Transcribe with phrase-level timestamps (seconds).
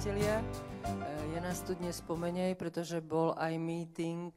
[0.00, 0.40] priatelia.
[1.28, 4.32] Je nás tu dnes pomenej, pretože bol aj meeting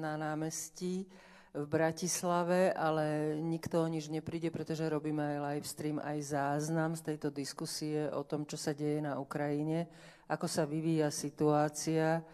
[0.00, 1.04] na námestí
[1.52, 7.04] v Bratislave, ale nikto o nič nepríde, pretože robíme aj live stream, aj záznam z
[7.04, 9.92] tejto diskusie o tom, čo sa deje na Ukrajine,
[10.24, 12.24] ako sa vyvíja situácia.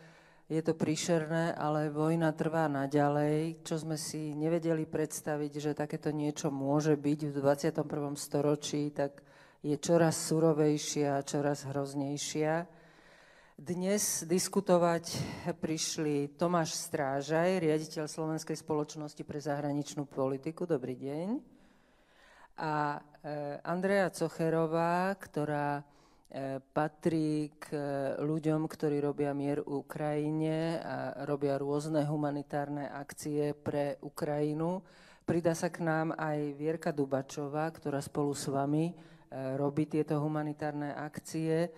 [0.47, 6.55] Je to príšerné, ale vojna trvá naďalej, čo sme si nevedeli predstaviť, že takéto niečo
[6.55, 8.15] môže byť v 21.
[8.15, 9.27] storočí, tak
[9.65, 12.69] je čoraz surovejšia, čoraz hroznejšia.
[13.57, 15.17] Dnes diskutovať
[15.57, 20.69] prišli Tomáš Strážaj, riaditeľ Slovenskej spoločnosti pre zahraničnú politiku.
[20.69, 21.29] Dobrý deň.
[22.61, 25.83] A e, Andrea Cocherová, ktorá e,
[26.61, 27.73] patrí k
[28.21, 34.85] ľuďom, ktorí robia mier v Ukrajine a robia rôzne humanitárne akcie pre Ukrajinu.
[35.25, 40.93] Pridá sa k nám aj Vierka Dubačová, ktorá spolu s vami e, robí tieto humanitárne
[40.95, 41.71] akcie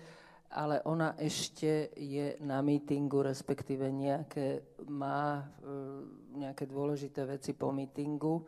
[0.56, 5.44] ale ona ešte je na mítingu, respektíve nejaké, má e,
[6.38, 8.46] nejaké dôležité veci po mítingu.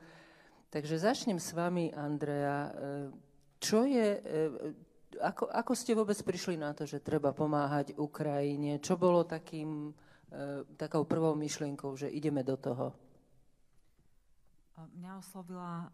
[0.73, 2.59] Takže začnem s vami, Andrea.
[2.65, 2.73] E,
[3.59, 4.23] čo je, e,
[5.19, 8.79] ako, ako ste vôbec prišli na to, že treba pomáhať Ukrajine?
[8.79, 9.91] Čo bolo takým,
[10.77, 13.08] takou prvou myšlienkou, že ideme do toho?
[14.79, 15.91] Mňa oslovila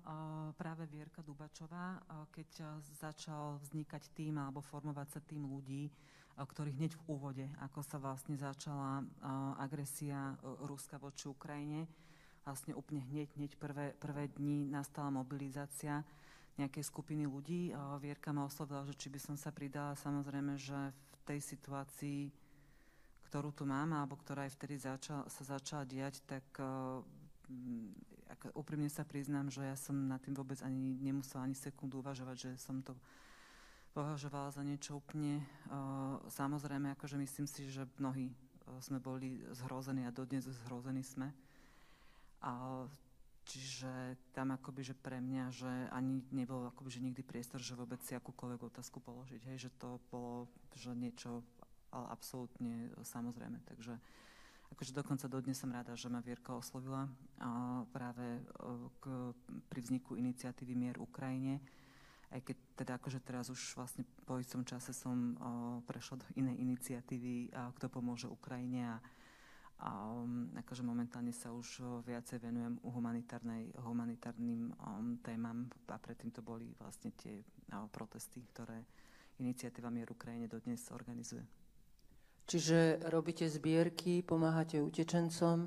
[0.61, 5.89] práve Vierka Dubačová, keď začal vznikať tým alebo formovať sa tým ľudí,
[6.37, 9.01] ktorí hneď v úvode, ako sa vlastne začala
[9.57, 10.37] agresia
[10.69, 11.89] Ruska voči Ukrajine,
[12.45, 16.05] vlastne úplne hneď, hneď prvé, prvé dni nastala mobilizácia
[16.61, 17.73] nejakej skupiny ľudí.
[18.05, 22.29] Vierka ma oslovila, že či by som sa pridala, samozrejme, že v tej situácii,
[23.33, 26.45] ktorú tu mám, alebo ktorá aj vtedy začal, sa začala diať, tak
[28.31, 32.37] ako úprimne sa priznám, že ja som na tým vôbec ani nemusela ani sekundu uvažovať,
[32.37, 32.97] že som to
[33.95, 35.39] považovala za niečo úplne
[35.71, 41.31] uh, samozrejme, akože myslím si, že mnohí uh, sme boli zhrození a dodnes zhrození sme.
[42.45, 42.85] A,
[43.49, 48.01] čiže tam akoby, že pre mňa, že ani nebol akoby, že nikdy priestor, že vôbec
[48.05, 51.41] si akúkoľvek otázku položiť, hej, že to bolo, že niečo
[51.95, 53.63] ale absolútne samozrejme.
[53.71, 53.95] Takže
[54.75, 57.07] akože dokonca dodnes som rada, že ma Vierka oslovila
[57.95, 58.43] práve
[58.99, 59.31] k,
[59.71, 61.63] pri vzniku iniciatívy Mier Ukrajine,
[62.35, 66.59] aj keď teda akože teraz už vlastne po istom čase som o, prešla do inej
[66.59, 68.97] iniciatívy, kto pomôže Ukrajine a,
[69.87, 72.83] a um, akože momentálne sa už viacej venujem
[73.79, 77.39] humanitárnym um, témam a predtým to boli vlastne tie
[77.71, 78.83] o, protesty, ktoré
[79.39, 81.64] iniciatíva Mier Ukrajine dodnes organizuje.
[82.45, 85.65] Čiže robíte zbierky, pomáhate utečencom?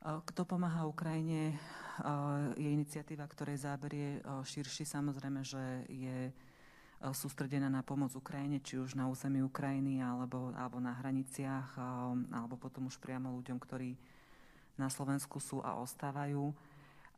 [0.00, 1.58] Kto pomáha Ukrajine,
[2.56, 4.88] je iniciatíva, ktorej záber je širší.
[4.88, 6.30] Samozrejme, že je
[7.12, 11.76] sústredená na pomoc Ukrajine, či už na území Ukrajiny, alebo, alebo na hraniciach,
[12.30, 13.98] alebo potom už priamo ľuďom, ktorí
[14.78, 16.54] na Slovensku sú a ostávajú.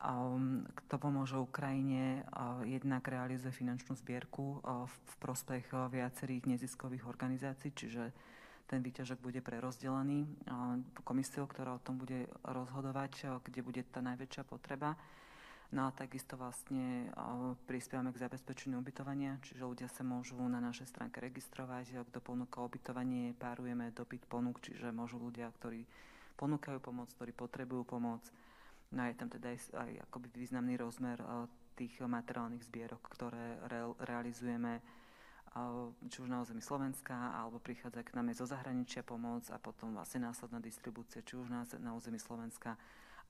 [0.03, 7.07] Um, kto pomôže Ukrajine, uh, jednak realizuje finančnú zbierku uh, v prospech uh, viacerých neziskových
[7.07, 8.11] organizácií, čiže
[8.67, 10.25] ten výťažok bude prerozdelený
[11.05, 14.97] komisiou, ktorá o tom bude rozhodovať, kde bude tá najväčšia potreba.
[15.77, 17.13] No a takisto vlastne
[17.69, 23.37] prispievame k zabezpečeniu ubytovania, čiže ľudia sa môžu na našej stránke registrovať, kto ponúka ubytovanie,
[23.37, 25.85] párujeme dopyt ponúk, čiže môžu ľudia, ktorí
[26.41, 28.25] ponúkajú pomoc, ktorí potrebujú pomoc,
[28.93, 33.89] No je tam teda aj, aj akoby významný rozmer uh, tých materiálnych zbierok, ktoré re,
[34.05, 34.85] realizujeme
[35.57, 39.57] uh, či už na území Slovenska, alebo prichádza k nám aj zo zahraničia pomoc a
[39.57, 42.77] potom vlastne následná distribúcia, či už na, na území Slovenska,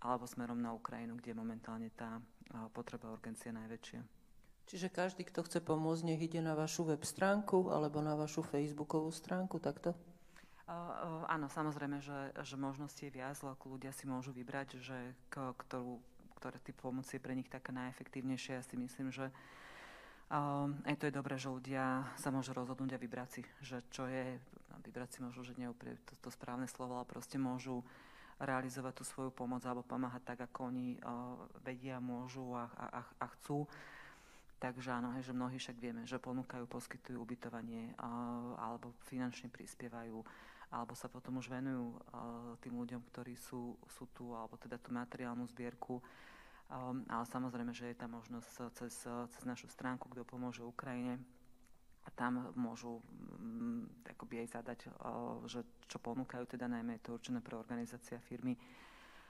[0.03, 4.03] alebo smerom na Ukrajinu, kde je momentálne tá uh, potreba urgencia najväčšia.
[4.67, 9.11] Čiže každý, kto chce pomôcť, nech ide na vašu web stránku alebo na vašu facebookovú
[9.11, 9.95] stránku, takto?
[10.73, 14.97] Uh, áno, samozrejme, že, že možností je viac, ako ľudia si môžu vybrať, že
[15.29, 16.01] k, ktorú,
[16.41, 18.57] ktoré typ pomoci je pre nich taká najefektívnejšia.
[18.57, 23.03] Ja si myslím, že uh, aj to je dobré, že ľudia sa môžu rozhodnúť a
[23.05, 24.41] vybrať si, že čo je,
[24.81, 27.85] vybrať si možno, že nie to, to správne slovo, ale proste môžu
[28.41, 33.27] realizovať tú svoju pomoc alebo pomáhať tak, ako oni uh, vedia, môžu a, a, a
[33.37, 33.69] chcú.
[34.57, 37.99] Takže áno, že mnohí však vieme, že ponúkajú, poskytujú ubytovanie
[38.55, 40.23] alebo finančne prispievajú
[40.73, 44.89] alebo sa potom už venujú uh, tým ľuďom, ktorí sú, sú tu, alebo teda tú
[44.97, 46.01] materiálnu zbierku.
[46.73, 51.21] Um, ale samozrejme, že je tam možnosť cez, cez našu stránku, kto pomôže Ukrajine.
[52.03, 55.61] A tam môžu um, akoby aj zadať, uh, že
[55.93, 58.57] čo ponúkajú, teda najmä je to určené pre organizácia firmy,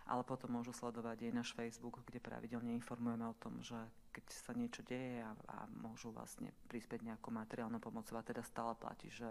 [0.06, 3.76] ale potom môžu sledovať aj náš Facebook, kde pravidelne informujeme o tom, že
[4.14, 8.78] keď sa niečo deje a, a môžu vlastne prispieť nejakou materiálnou pomocou a teda stále
[8.78, 9.26] platí, že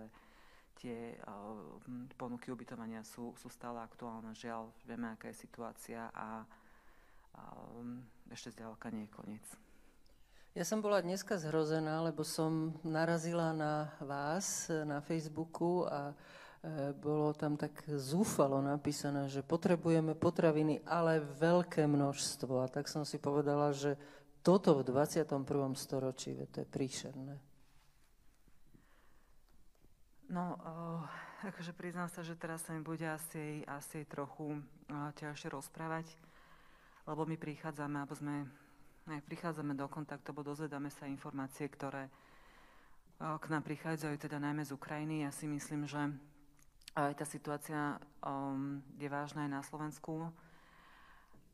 [0.80, 1.18] tie
[2.16, 4.32] ponuky ubytovania sú, sú stále aktuálne.
[4.34, 6.46] Žiaľ, vieme, aká je situácia a
[7.76, 8.02] um,
[8.32, 9.46] ešte zďaleka nie je koniec.
[10.52, 16.16] Ja som bola dneska zhrozená, lebo som narazila na vás na Facebooku a e,
[16.92, 22.68] bolo tam tak zúfalo napísané, že potrebujeme potraviny, ale veľké množstvo.
[22.68, 23.96] A tak som si povedala, že
[24.44, 25.40] toto v 21.
[25.80, 27.51] storočí, to je príšerné.
[30.32, 31.04] No, uh,
[31.44, 36.08] akože priznám sa, že teraz sa mi bude asi, asi trochu uh, ťažšie rozprávať,
[37.04, 38.48] lebo my prichádzame, alebo sme
[39.12, 42.08] aj prichádzame do kontaktu, bo dozvedáme sa informácie, ktoré
[43.20, 45.28] k nám prichádzajú teda najmä z Ukrajiny.
[45.28, 46.00] Ja si myslím, že
[46.96, 50.32] aj tá situácia um, je vážna aj na Slovensku,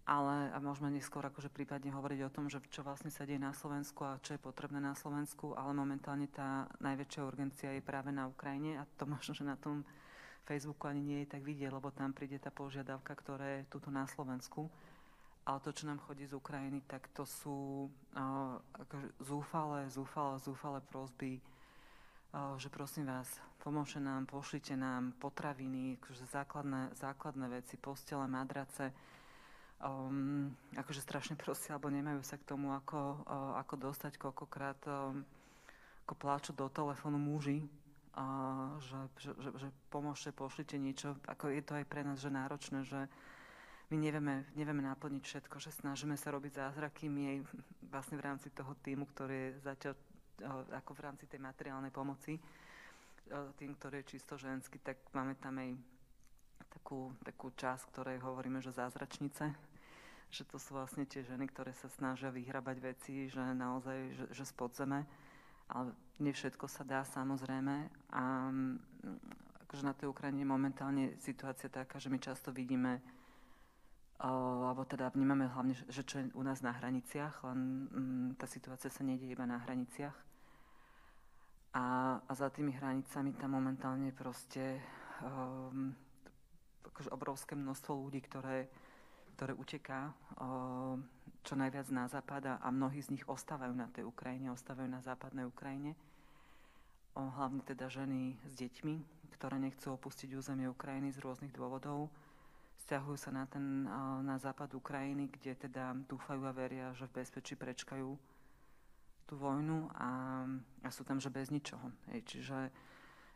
[0.07, 3.51] ale a môžeme neskôr akože prípadne hovoriť o tom, že čo vlastne sa deje na
[3.51, 8.31] Slovensku a čo je potrebné na Slovensku, ale momentálne tá najväčšia urgencia je práve na
[8.31, 9.83] Ukrajine a to možno, že na tom
[10.47, 14.07] Facebooku ani nie je tak vidieť, lebo tam príde tá požiadavka, ktorá je tuto na
[14.07, 14.71] Slovensku
[15.47, 20.83] ale to, čo nám chodí z Ukrajiny, tak to sú uh, akože zúfale, zúfale, zúfale
[20.91, 23.31] prosby, uh, že prosím vás,
[23.63, 28.91] pomôžte nám, pošlite nám potraviny, akože základné, základné veci, postele, madrace.
[29.77, 35.21] Um, akože strašne prosia, alebo nemajú sa k tomu, ako, uh, ako dostať, koľkokrát um,
[36.09, 37.61] ako pláču do telefónu muži,
[38.17, 41.13] uh, že, že, že, že pomôžte, pošlite niečo.
[41.29, 43.05] Ako je to aj pre nás že náročné, že
[43.93, 47.37] my nevieme, nevieme naplniť všetko, že snažíme sa robiť zázraky, my aj
[47.93, 49.93] vlastne v rámci toho týmu, ktorý je zatiaľ
[50.73, 52.37] ako v rámci tej materiálnej pomoci,
[53.57, 55.71] tým, ktorý je čisto ženský, tak máme tam aj
[56.77, 59.55] takú, takú časť, ktorej hovoríme, že zázračnice,
[60.27, 64.43] že to sú vlastne tie ženy, ktoré sa snažia vyhrabať veci, že naozaj, že, že
[64.43, 65.07] spod zeme,
[65.71, 67.75] ale nie všetko sa dá samozrejme
[68.11, 68.23] a
[69.67, 72.99] akože na tej Ukrajine momentálne situácia taká, že my často vidíme
[74.17, 78.89] alebo teda vnímame hlavne, že čo je u nás na hraniciach, len mm, tá situácia
[78.89, 80.17] sa nedie iba na hraniciach.
[81.77, 84.81] A, a za tými hranicami tam momentálne proste
[85.21, 85.93] um,
[86.89, 88.65] akože obrovské množstvo ľudí, ktoré,
[89.37, 90.17] ktoré uteká
[91.45, 95.45] čo najviac na západ a mnohí z nich ostávajú na tej Ukrajine, ostávajú na západnej
[95.45, 95.93] Ukrajine.
[97.13, 98.95] Hlavne teda ženy s deťmi,
[99.37, 102.09] ktoré nechcú opustiť územie Ukrajiny z rôznych dôvodov
[102.87, 103.83] Sťahujú sa na, ten,
[104.23, 108.15] na západ Ukrajiny, kde teda dúfajú a veria, že v bezpečí prečkajú
[109.27, 110.45] tú vojnu a,
[110.85, 111.91] a sú tam, že bez ničoho.
[112.13, 112.71] Hej, čiže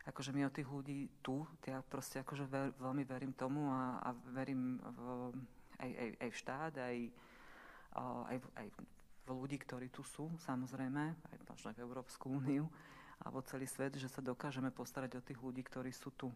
[0.08, 4.16] akože my od tých ľudí tu, ja proste akože ver, veľmi verím tomu a, a
[4.32, 5.00] verím v,
[5.82, 6.96] aj, aj, aj štát, aj,
[8.30, 8.66] aj, aj
[9.22, 12.66] v ľudí, ktorí tu sú, samozrejme, aj možno v Európsku úniu,
[13.22, 16.30] alebo celý svet, že sa dokážeme postarať o tých ľudí, ktorí sú tu.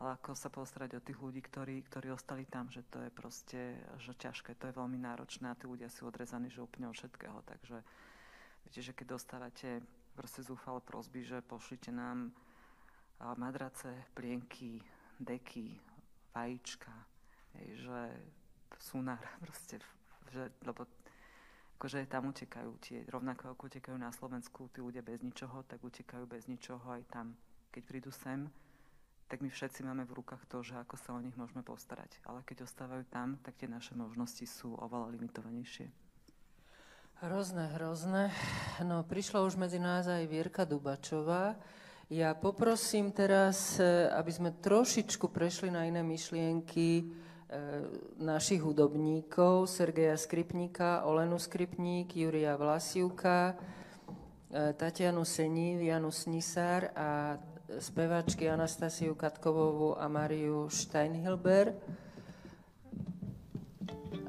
[0.00, 3.60] Ale ako sa postarať o tých ľudí, ktorí, ktorí ostali tam, že to je proste
[4.02, 7.38] že ťažké, to je veľmi náročné a tí ľudia sú odrezaní že úplne od všetkého,
[7.46, 7.76] takže
[8.66, 9.68] viete, že keď dostávate
[10.16, 12.34] proste zúfale prosby, že pošlite nám
[13.38, 14.82] madrace, plienky,
[15.22, 15.78] deky,
[16.34, 16.92] vajíčka,
[17.54, 18.10] že
[18.82, 19.78] sunár proste,
[20.34, 20.90] že, lebo
[21.78, 26.26] akože tam utekajú tie, rovnako ako utekajú na Slovensku tí ľudia bez ničoho, tak utekajú
[26.26, 27.34] bez ničoho aj tam.
[27.70, 28.50] Keď prídu sem,
[29.26, 32.20] tak my všetci máme v rukách to, že ako sa o nich môžeme postarať.
[32.28, 35.88] Ale keď ostávajú tam, tak tie naše možnosti sú oveľa limitovanejšie.
[37.24, 38.28] Hrozné, hrozné.
[38.84, 41.56] No, prišla už medzi nás aj Vierka Dubačová.
[42.12, 47.08] Ja poprosím teraz, e, aby sme trošičku prešli na iné myšlienky
[48.16, 53.52] našich hudobníkov, Sergeja Skripníka, Olenu Skripník, Juria Vlasivka,
[54.48, 57.36] e, Tatianu Senív, Janu Snisár a
[57.80, 61.76] spevačky Anastasiu Katkovovú a Mariu Steinhilber,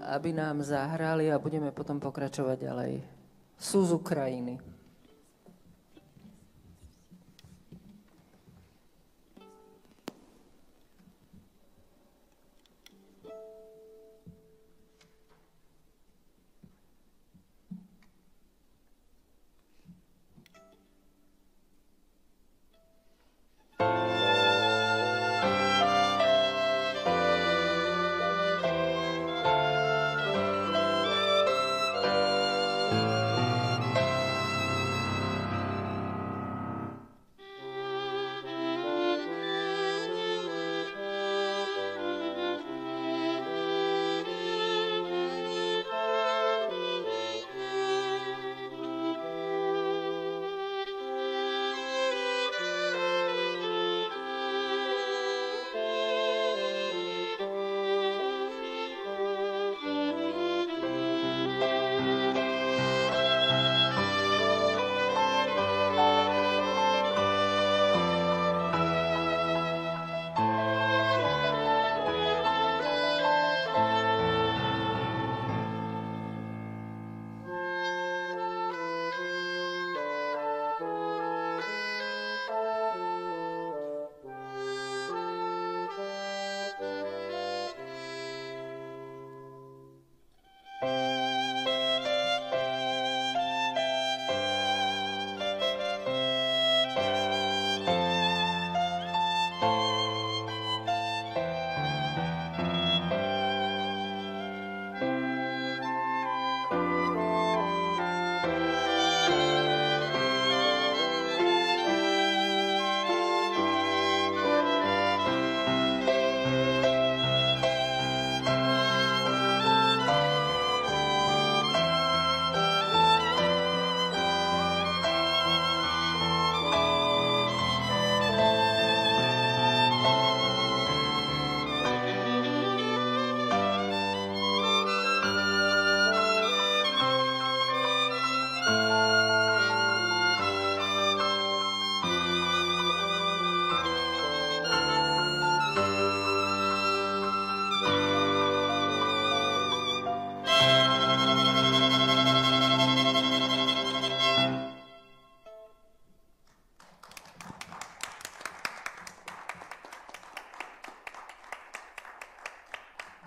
[0.04, 2.94] aby nám zahrali a budeme potom pokračovať ďalej.
[3.56, 4.73] Sú z Ukrajiny.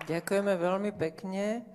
[0.07, 1.67] Ďakujeme veľmi pekne.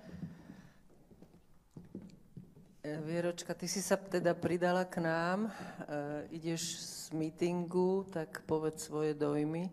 [2.81, 5.53] E, Vieročka, ty si sa teda pridala k nám,
[5.85, 9.69] e, ideš z mítingu, tak povedz svoje dojmy.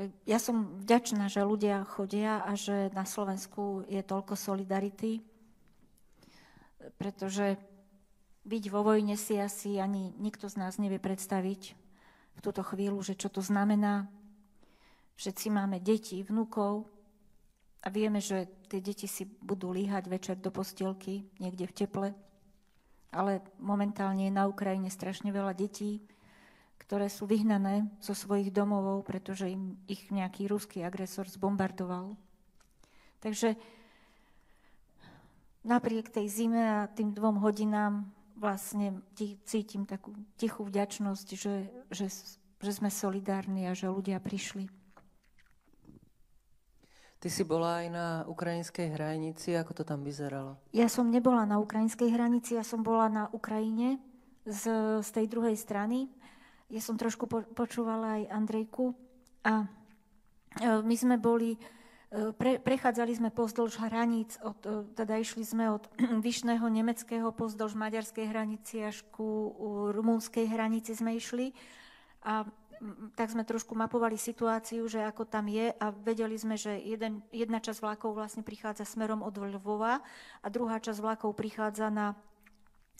[0.00, 5.20] E, ja som vďačná, že ľudia chodia a že na Slovensku je toľko solidarity,
[6.96, 7.60] pretože
[8.48, 11.83] byť vo vojne si asi ani nikto z nás nevie predstaviť
[12.34, 14.10] v túto chvíľu, že čo to znamená.
[15.14, 16.90] Všetci máme deti, vnúkov
[17.84, 22.08] a vieme, že tie deti si budú líhať večer do postielky niekde v teple.
[23.14, 26.02] Ale momentálne je na Ukrajine strašne veľa detí,
[26.82, 32.18] ktoré sú vyhnané zo svojich domovov, pretože im ich nejaký ruský agresor zbombardoval.
[33.22, 33.56] Takže
[35.64, 39.02] napriek tej zime a tým dvom hodinám vlastne
[39.46, 42.06] cítim takú tichú vďačnosť, že, že,
[42.58, 44.66] že sme solidárni a že ľudia prišli.
[47.24, 50.60] Ty si bola aj na ukrajinskej hranici, ako to tam vyzeralo?
[50.76, 53.96] Ja som nebola na ukrajinskej hranici, ja som bola na Ukrajine
[54.44, 54.68] z,
[55.00, 56.12] z tej druhej strany.
[56.68, 58.92] Ja som trošku po, počúvala aj Andrejku
[59.40, 59.66] a e,
[60.84, 61.56] my sme boli
[62.12, 65.88] pre, prechádzali sme pozdĺž hraníc, od, e, teda išli sme od
[66.26, 69.54] Vyšného nemeckého pozdĺž maďarskej hranici až ku
[69.94, 71.50] rumúnskej hranici sme išli.
[72.24, 72.48] A
[73.14, 77.62] tak sme trošku mapovali situáciu, že ako tam je a vedeli sme, že jeden, jedna
[77.62, 80.02] časť vlakov vlastne prichádza smerom od Lvova
[80.42, 82.18] a druhá časť vlakov prichádza na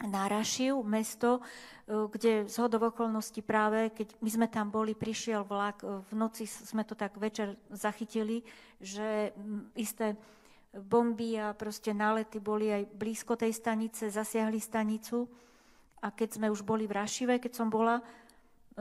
[0.03, 1.39] na Rašiu, mesto,
[1.87, 6.13] e, kde z hodov okolností práve, keď my sme tam boli, prišiel vlak, e, v
[6.19, 8.43] noci sme to tak večer zachytili,
[8.83, 9.31] že
[9.79, 10.19] isté
[10.75, 15.31] bomby a proste nálety boli aj blízko tej stanice, zasiahli stanicu.
[16.03, 18.05] A keď sme už boli v Rašive, keď som bola e,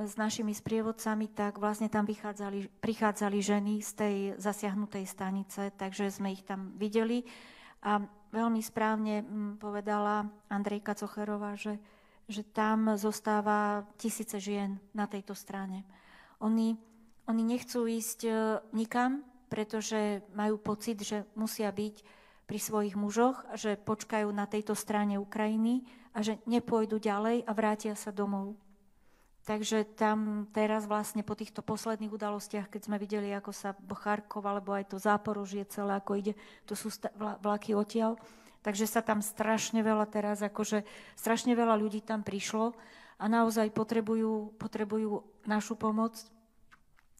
[0.02, 6.34] s našimi sprievodcami, tak vlastne tam vychádzali, prichádzali ženy z tej zasiahnutej stanice, takže sme
[6.34, 7.22] ich tam videli.
[7.86, 8.02] A
[8.34, 11.78] veľmi správne mm, povedala Andrejka Cocherová, že,
[12.26, 15.86] že tam zostáva tisíce žien na tejto strane.
[16.42, 16.74] Oni,
[17.30, 18.32] oni nechcú ísť e,
[18.74, 19.22] nikam,
[19.54, 21.96] pretože majú pocit, že musia byť
[22.50, 25.86] pri svojich mužoch, že počkajú na tejto strane Ukrajiny
[26.18, 28.58] a že nepôjdu ďalej a vrátia sa domov.
[29.44, 34.72] Takže tam teraz vlastne po týchto posledných udalostiach, keď sme videli, ako sa Charkov alebo
[34.72, 36.34] aj to Záporožie celé, ako ide,
[36.64, 36.88] to sú
[37.44, 38.16] vlaky odtiaľ,
[38.64, 40.88] takže sa tam strašne veľa teraz, akože
[41.20, 42.72] strašne veľa ľudí tam prišlo
[43.20, 46.16] a naozaj potrebujú, potrebujú našu pomoc,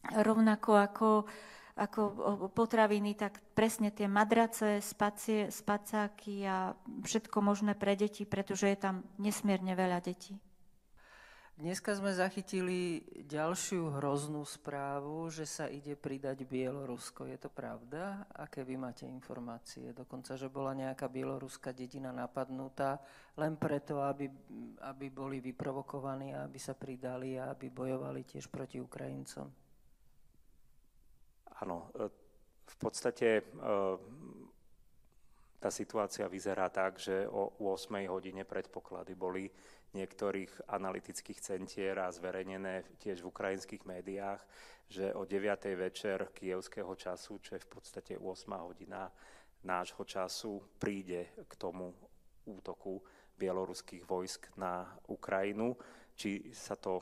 [0.08, 1.10] rovnako ako,
[1.76, 2.02] ako
[2.56, 6.72] potraviny, tak presne tie madrace, spacie, spacáky a
[7.04, 10.40] všetko možné pre deti, pretože je tam nesmierne veľa detí.
[11.54, 17.30] Dneska sme zachytili ďalšiu hroznú správu, že sa ide pridať Bielorusko.
[17.30, 18.26] Je to pravda?
[18.34, 19.94] Aké vy máte informácie?
[19.94, 22.98] Dokonca, že bola nejaká bieloruská dedina napadnutá
[23.38, 24.34] len preto, aby,
[24.82, 29.46] aby boli vyprovokovaní, aby sa pridali a aby bojovali tiež proti Ukrajincom.
[31.62, 32.10] Áno, e,
[32.66, 33.44] v podstate e,
[35.62, 39.46] tá situácia vyzerá tak, že o 8 hodine predpoklady boli
[39.94, 44.42] niektorých analytických centier a zverejnené tiež v ukrajinských médiách,
[44.90, 45.48] že o 9.
[45.78, 48.26] večer kievského času, čo je v podstate 8
[48.62, 49.10] hodina
[49.64, 51.94] nášho času, príde k tomu
[52.46, 53.00] útoku
[53.38, 55.78] bieloruských vojsk na Ukrajinu.
[56.14, 57.02] Či sa to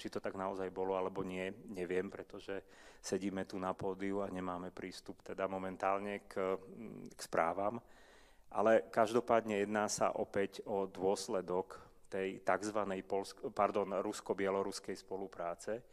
[0.00, 2.64] či to tak naozaj bolo alebo nie, neviem, pretože
[3.04, 6.56] sedíme tu na pódiu a nemáme prístup teda momentálne k,
[7.12, 7.76] k správam.
[8.48, 12.78] Ale každopádne jedná sa opäť o dôsledok tej tzv.
[13.04, 15.84] Polsk- pardon, rusko-bieloruskej spolupráce.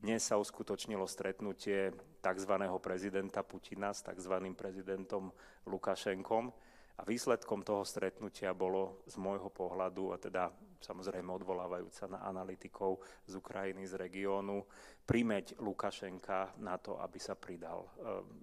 [0.00, 1.92] Dnes sa uskutočnilo stretnutie
[2.24, 2.54] tzv.
[2.80, 4.32] prezidenta Putina s tzv.
[4.56, 5.28] prezidentom
[5.68, 6.48] Lukašenkom
[6.96, 13.40] a výsledkom toho stretnutia bolo z môjho pohľadu, a teda samozrejme odvolávajúca na analytikov z
[13.40, 14.64] Ukrajiny, z regiónu,
[15.04, 17.88] primeť Lukašenka na to, aby sa pridal e,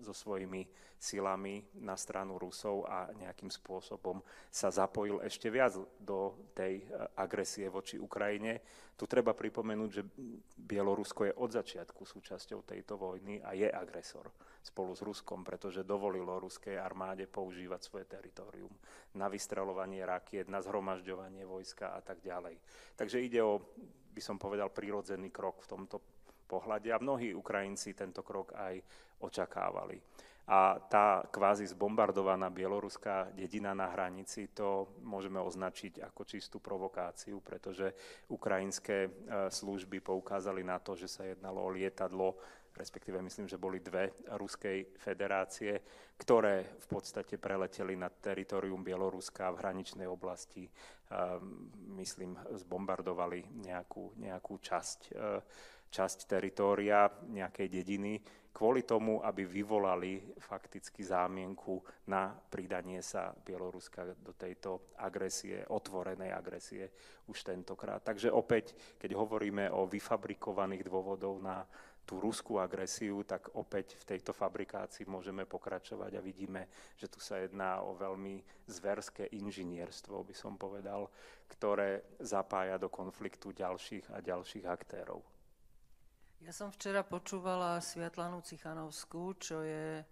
[0.03, 6.81] so svojimi silami na stranu Rusov a nejakým spôsobom sa zapojil ešte viac do tej
[6.81, 6.85] e,
[7.15, 8.59] agresie voči Ukrajine.
[8.97, 10.03] Tu treba pripomenúť, že
[10.57, 14.33] Bielorusko je od začiatku súčasťou tejto vojny a je agresor
[14.65, 18.73] spolu s Ruskom, pretože dovolilo ruskej armáde používať svoje teritorium
[19.15, 22.59] na vystrelovanie rakiet, na zhromažďovanie vojska a tak ďalej.
[22.97, 23.61] Takže ide o,
[24.11, 26.16] by som povedal, prírodzený krok v tomto
[26.47, 28.79] pohľade a mnohí Ukrajinci tento krok aj
[29.19, 29.99] očakávali.
[30.47, 37.91] A tá kvázi zbombardovaná bieloruská dedina na hranici, to môžeme označiť ako čistú provokáciu, pretože
[38.31, 39.09] ukrajinské e,
[39.51, 42.39] služby poukázali na to, že sa jednalo o lietadlo,
[42.79, 45.83] respektíve myslím, že boli dve Ruskej federácie,
[46.15, 50.71] ktoré v podstate preleteli na teritorium Bieloruska v hraničnej oblasti, e,
[51.99, 55.13] myslím, zbombardovali nejakú, nejakú časť e,
[55.89, 58.19] časť teritória nejakej dediny
[58.57, 61.77] kvôli tomu, aby vyvolali fakticky zámienku
[62.09, 66.89] na pridanie sa Bieloruska do tejto agresie, otvorenej agresie
[67.29, 68.01] už tentokrát.
[68.01, 71.61] Takže opäť, keď hovoríme o vyfabrikovaných dôvodov na
[72.01, 76.65] tú ruskú agresiu, tak opäť v tejto fabrikácii môžeme pokračovať a vidíme,
[76.97, 81.11] že tu sa jedná o veľmi zverské inžinierstvo, by som povedal,
[81.45, 85.36] ktoré zapája do konfliktu ďalších a ďalších aktérov.
[86.37, 90.03] Ja som včera počúvala Sviatlanu Cichanovskú, čo je e,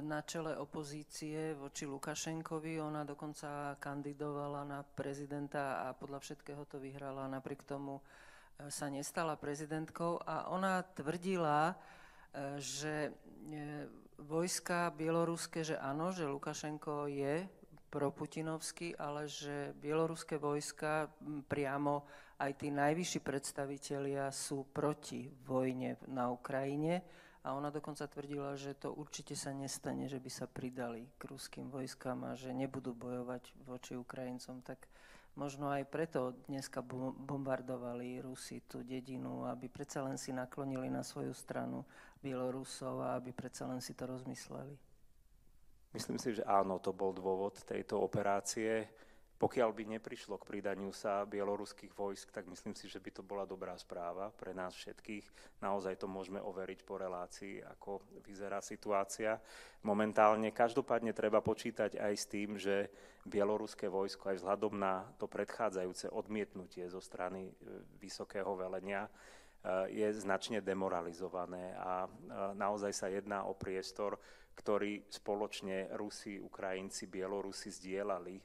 [0.00, 2.80] na čele opozície voči Lukašenkovi.
[2.80, 7.28] Ona dokonca kandidovala na prezidenta a podľa všetkého to vyhrala.
[7.28, 11.74] Napriek tomu e, sa nestala prezidentkou a ona tvrdila, e,
[12.56, 13.12] že
[14.24, 17.44] vojska bieloruské, že áno, že Lukašenko je
[17.92, 21.12] proputinovský, ale že bieloruské vojska
[21.52, 22.08] priamo
[22.40, 27.04] aj tí najvyšší predstavitelia sú proti vojne na Ukrajine
[27.44, 31.68] a ona dokonca tvrdila, že to určite sa nestane, že by sa pridali k ruským
[31.68, 34.62] vojskám a že nebudú bojovať voči Ukrajincom.
[34.62, 34.88] Tak
[35.34, 36.80] možno aj preto dneska
[37.18, 41.82] bombardovali Rusi tú dedinu, aby predsa len si naklonili na svoju stranu
[42.22, 44.91] Bielorusov a aby predsa len si to rozmysleli.
[45.92, 48.88] Myslím si, že áno, to bol dôvod tejto operácie.
[49.36, 53.42] Pokiaľ by neprišlo k pridaniu sa bieloruských vojsk, tak myslím si, že by to bola
[53.42, 55.58] dobrá správa pre nás všetkých.
[55.58, 59.42] Naozaj to môžeme overiť po relácii, ako vyzerá situácia.
[59.82, 62.86] Momentálne každopádne treba počítať aj s tým, že
[63.26, 67.52] bieloruské vojsko aj vzhľadom na to predchádzajúce odmietnutie zo strany e,
[67.98, 69.10] vysokého velenia e,
[69.90, 72.08] je značne demoralizované a e,
[72.54, 78.42] naozaj sa jedná o priestor, ktorý spoločne Rusi, Ukrajinci, Bielorusi zdieľali e,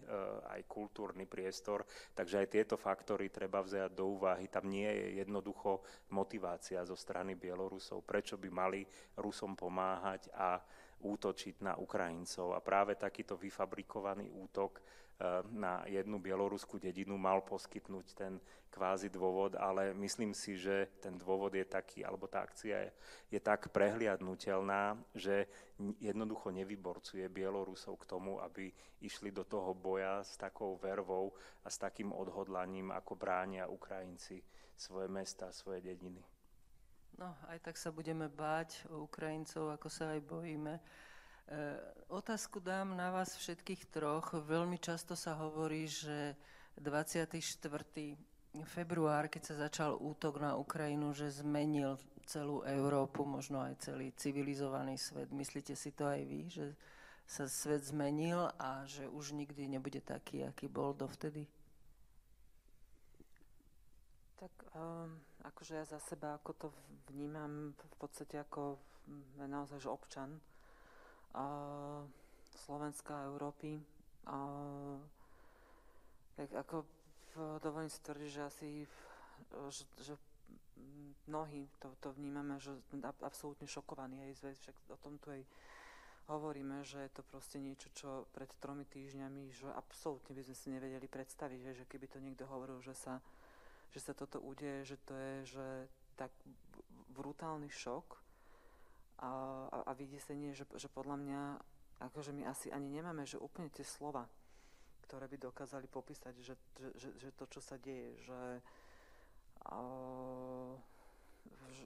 [0.56, 1.84] aj kultúrny priestor.
[2.16, 4.48] Takže aj tieto faktory treba vziať do úvahy.
[4.48, 5.84] Tam nie je jednoducho
[6.16, 8.82] motivácia zo strany Bielorusov, prečo by mali
[9.20, 10.58] Rusom pomáhať a
[10.98, 12.58] útočiť na Ukrajincov.
[12.58, 14.82] A práve takýto vyfabrikovaný útok
[15.50, 18.38] na jednu bieloruskú dedinu mal poskytnúť ten
[18.70, 22.92] kvázi dôvod, ale myslím si, že ten dôvod je taký, alebo tá akcia je,
[23.34, 25.50] je tak prehliadnutelná, že
[25.98, 28.70] jednoducho nevyborcuje Bielorusov k tomu, aby
[29.02, 31.34] išli do toho boja s takou vervou
[31.66, 34.46] a s takým odhodlaním, ako bránia Ukrajinci
[34.78, 36.22] svoje mesta, svoje dediny.
[37.18, 40.78] No, aj tak sa budeme báť o Ukrajincov, ako sa aj bojíme.
[41.48, 41.80] E,
[42.12, 44.36] otázku dám na vás všetkých troch.
[44.36, 46.36] Veľmi často sa hovorí, že
[46.76, 47.40] 24.
[48.68, 51.96] február, keď sa začal útok na Ukrajinu, že zmenil
[52.28, 55.32] celú Európu, možno aj celý civilizovaný svet.
[55.32, 56.76] Myslíte si to aj vy, že
[57.24, 61.48] sa svet zmenil a že už nikdy nebude taký, aký bol dovtedy?
[64.36, 65.16] Tak um,
[65.48, 66.68] akože ja za seba, ako to
[67.08, 68.76] vnímam v podstate ako
[69.40, 70.40] naozaj, že občan,
[72.68, 73.80] Slovenska a Európy.
[76.38, 76.86] Tak ako
[77.64, 78.70] dovolím si tvrdiť, že asi
[79.70, 80.14] že, že
[81.28, 82.74] mnohí to, to vnímame, že
[83.22, 85.44] absolútne šokovaní aj však o tom tu aj
[86.28, 90.68] hovoríme, že je to proste niečo, čo pred tromi týždňami, že absolútne by sme si
[90.76, 93.24] nevedeli predstaviť, že keby to niekto hovoril, že sa
[93.96, 95.68] že sa toto udeje, že to je že
[96.20, 96.32] tak
[97.16, 98.20] brutálny šok
[99.20, 99.30] a,
[99.74, 101.42] a, a vydesenie, že, že podľa mňa
[101.98, 104.30] akože my asi ani nemáme, že úplne tie slova,
[105.10, 108.42] ktoré by dokázali popísať, že, že, že, že to, čo sa deje, že,
[109.66, 109.78] a,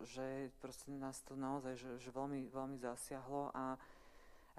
[0.03, 3.53] že proste nás to naozaj že, že veľmi, veľmi zasiahlo.
[3.55, 3.79] A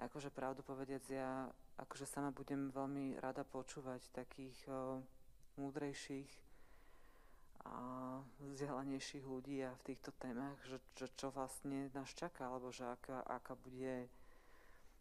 [0.01, 1.45] akože pravdu povediac, ja
[1.77, 5.01] akože sama budem veľmi rada počúvať takých o,
[5.57, 6.29] múdrejších
[7.63, 7.75] a
[8.43, 13.23] vzdelanejších ľudí a v týchto témach, že, že čo vlastne nás čaká, alebo že aká,
[13.23, 14.11] aká bude,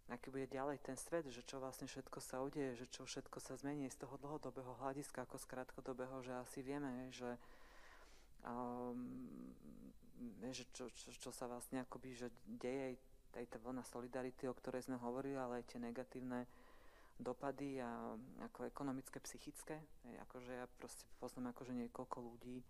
[0.06, 3.58] aký bude ďalej ten svet, že čo vlastne všetko sa udeje, že čo všetko sa
[3.58, 7.34] zmení z toho dlhodobého hľadiska ako z krátkodobého, že asi vieme, že,
[8.46, 9.50] um,
[10.54, 12.94] že čo, čo, čo sa vlastne akoby, že deje
[13.34, 16.46] aj tá vlna solidarity, o ktorej sme hovorili, ale aj tie negatívne
[17.18, 18.16] dopady a
[18.48, 19.80] ako ekonomické, psychické.
[20.08, 22.64] Hej, akože ja proste poznám akože niekoľko ľudí,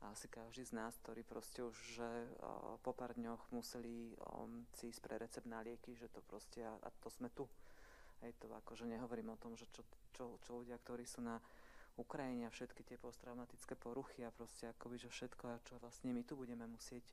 [0.00, 4.48] a asi každý z nás, ktorí proste už že, o, po pár dňoch museli o,
[4.72, 7.44] si ísť pre recept na lieky, že to proste, a, a to sme tu.
[8.24, 9.84] Hej, to akože nehovorím o tom, že čo,
[10.16, 11.36] čo, čo ľudia, ktorí sú na
[12.00, 16.24] Ukrajine a všetky tie posttraumatické poruchy a proste akoby, že všetko, a čo vlastne my
[16.24, 17.04] tu budeme musieť,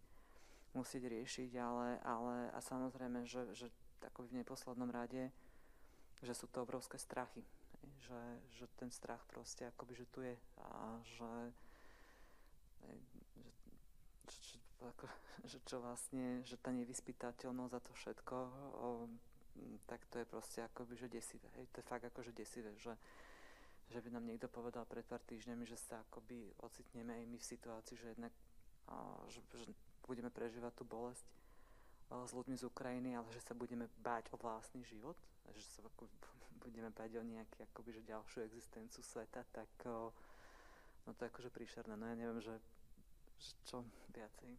[0.72, 3.68] musieť riešiť, ale, ale a samozrejme, že, že
[4.00, 5.28] akoby v neposlednom rade
[6.22, 7.44] že sú to obrovské strachy.
[8.08, 8.22] Že,
[8.58, 11.34] že ten strach proste akoby, že tu je a že,
[12.82, 12.94] že,
[14.32, 15.06] že, ako,
[15.52, 18.36] že čo vlastne, že tá nevyspytateľnosť za to všetko,
[18.80, 18.88] o,
[19.90, 21.48] tak to je proste akoby, že desivé.
[21.58, 22.94] Hej, to je fakt akože desivé, že,
[23.90, 27.50] že by nám niekto povedal pred pár týždňami, že sa akoby ocitneme aj my v
[27.50, 28.34] situácii, že jednak
[28.88, 29.68] a, že, že
[30.08, 31.28] budeme prežívať tú bolesť
[32.08, 35.20] s ľuďmi z Ukrajiny, ale že sa budeme báť o vlastný život,
[35.54, 36.08] že sa ako,
[36.64, 40.12] budeme bať o nejakú akoby, že ďalšiu existenciu sveta, tak o,
[41.08, 41.94] no to je akože príšerné.
[41.96, 42.56] No ja neviem, že,
[43.40, 44.52] že čo viacej.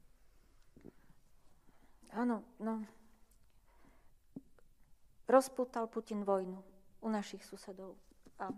[2.16, 2.80] Áno, no.
[5.28, 6.64] Rozputal Putin vojnu
[7.04, 8.00] u našich susedov.
[8.40, 8.48] A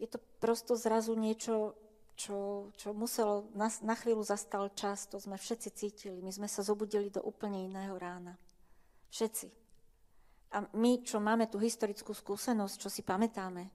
[0.00, 1.76] je to prosto zrazu niečo,
[2.16, 6.18] čo, čo muselo, na, na chvíľu zastal čas, to sme všetci cítili.
[6.24, 8.38] My sme sa zobudili do úplne iného rána.
[9.12, 9.67] Všetci.
[10.56, 13.68] A my, čo máme tú historickú skúsenosť, čo si pamätáme,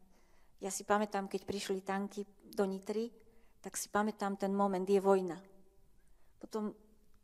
[0.63, 2.23] ja si pamätám, keď prišli tanky
[2.55, 3.11] do Nitry,
[3.59, 5.35] tak si pamätám ten moment, je vojna.
[6.39, 6.71] Potom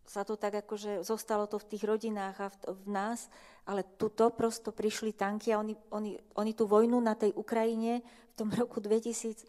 [0.09, 3.29] sa to tak akože zostalo to v tých rodinách a v, v nás,
[3.69, 8.33] ale tuto prosto prišli tanky a oni, oni, oni tú vojnu na tej Ukrajine v
[8.33, 9.45] tom roku 2022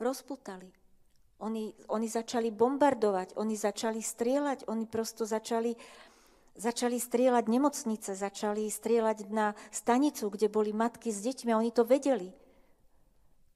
[0.00, 0.72] rozputali.
[1.44, 5.76] Oni, oni začali bombardovať, oni začali strieľať, oni prosto začali
[6.56, 11.84] Začali strieľať nemocnice, začali strieľať na stanicu, kde boli matky s deťmi a oni to
[11.84, 12.32] vedeli.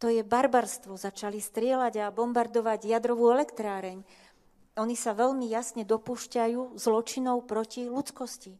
[0.00, 0.96] To je barbarstvo.
[0.96, 4.00] Začali strieľať a bombardovať jadrovú elektráreň.
[4.80, 8.56] Oni sa veľmi jasne dopúšťajú zločinov proti ľudskosti.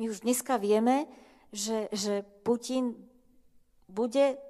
[0.00, 1.04] My už dneska vieme,
[1.52, 2.96] že, že Putin
[3.88, 4.40] bude,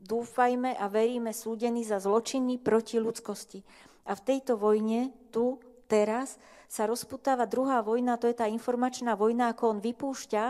[0.00, 3.60] dúfajme a veríme, súdený za zločiny proti ľudskosti.
[4.08, 6.38] A v tejto vojne, tu, teraz,
[6.70, 10.44] sa rozputáva druhá vojna, to je tá informačná vojna, ako on vypúšťa.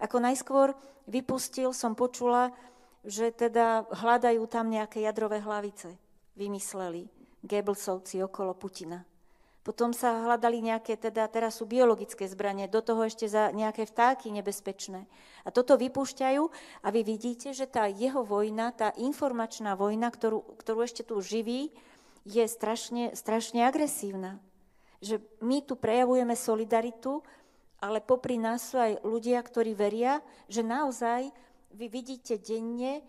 [0.00, 0.72] Ako najskôr
[1.04, 2.56] vypustil, som počula,
[3.04, 6.00] že teda hľadajú tam nejaké jadrové hlavice.
[6.40, 7.04] Vymysleli
[7.44, 9.04] Goebbelsovci okolo Putina.
[9.62, 14.32] Potom sa hľadali nejaké, teda teraz sú biologické zbranie, do toho ešte za nejaké vtáky
[14.34, 15.06] nebezpečné.
[15.46, 16.42] A toto vypúšťajú
[16.82, 21.70] a vy vidíte, že tá jeho vojna, tá informačná vojna, ktorú, ktorú ešte tu živí,
[22.26, 24.42] je strašne, strašne agresívna
[25.02, 27.18] že my tu prejavujeme solidaritu,
[27.82, 31.34] ale popri nás sú aj ľudia, ktorí veria, že naozaj
[31.74, 33.02] vy vidíte denne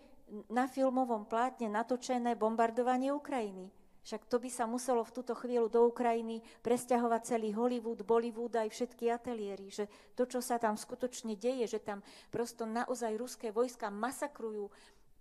[0.50, 3.70] na filmovom plátne natočené bombardovanie Ukrajiny.
[4.04, 8.68] Však to by sa muselo v túto chvíľu do Ukrajiny presťahovať celý Hollywood, Bollywood aj
[8.68, 9.72] všetky ateliéry.
[9.72, 14.68] Že to, čo sa tam skutočne deje, že tam prosto naozaj ruské vojska masakrujú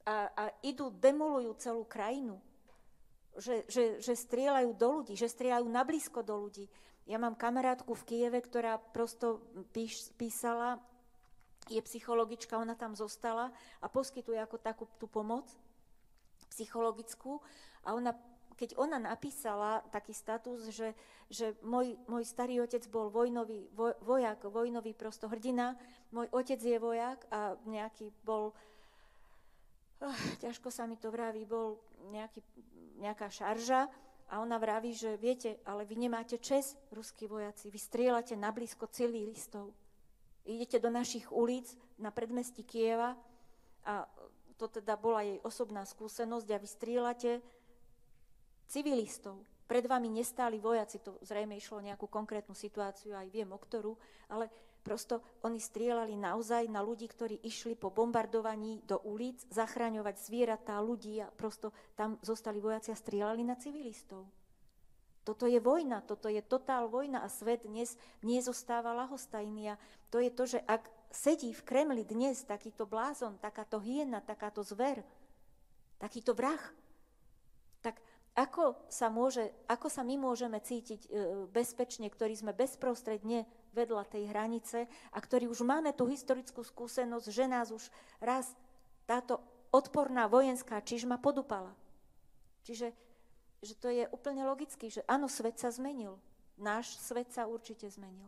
[0.03, 2.43] a, a idú, demolujú celú krajinu
[3.37, 6.65] že, že, že strieľajú do ľudí, že strieľajú nablízko do ľudí.
[7.03, 9.43] Ja mám kamarátku v Kieve, ktorá prosto
[9.75, 10.79] píš, písala,
[11.67, 15.47] je psychologička, ona tam zostala a poskytuje ako takú tú pomoc
[16.51, 17.39] psychologickú.
[17.83, 18.15] A ona,
[18.55, 20.95] keď ona napísala taký status, že,
[21.27, 25.75] že môj, môj starý otec bol vojnový, voj, vojak, vojnový prosto hrdina,
[26.13, 28.53] môj otec je vojak a nejaký bol,
[30.03, 31.79] uh, ťažko sa mi to vraví, bol
[32.11, 32.43] nejaký
[33.03, 33.91] nejaká šarža
[34.31, 38.87] a ona vraví, že viete, ale vy nemáte čes, ruskí vojaci, vy strieľate na blízko
[38.87, 39.75] celý listov.
[40.47, 41.67] Idete do našich ulic
[41.99, 43.15] na predmestí Kieva
[43.83, 44.07] a
[44.55, 47.31] to teda bola jej osobná skúsenosť a vy strieľate
[48.71, 49.43] civilistov.
[49.67, 53.95] Pred vami nestáli vojaci, to zrejme išlo nejakú konkrétnu situáciu, aj viem o ktorú,
[54.27, 54.51] ale
[54.83, 61.23] prosto oni strieľali naozaj na ľudí, ktorí išli po bombardovaní do ulic zachraňovať zvieratá, ľudí
[61.23, 64.27] a prosto tam zostali vojaci a strieľali na civilistov.
[65.23, 69.71] Toto je vojna, toto je totál vojna a svet dnes nezostáva lahostajný.
[69.71, 69.79] A
[70.11, 70.83] to je to, že ak
[71.15, 74.99] sedí v Kremli dnes takýto blázon, takáto hyena, takáto zver,
[75.95, 76.59] takýto vrah,
[77.79, 78.03] tak
[78.35, 81.09] ako sa, môže, ako sa my môžeme cítiť e,
[81.53, 87.45] bezpečne, ktorí sme bezprostredne vedľa tej hranice a ktorí už máme tú historickú skúsenosť, že
[87.49, 87.89] nás už
[88.21, 88.53] raz
[89.09, 89.41] táto
[89.73, 91.73] odporná vojenská čižma podupala.
[92.63, 92.93] Čiže
[93.63, 96.19] že to je úplne logické, že áno, svet sa zmenil.
[96.59, 98.27] Náš svet sa určite zmenil.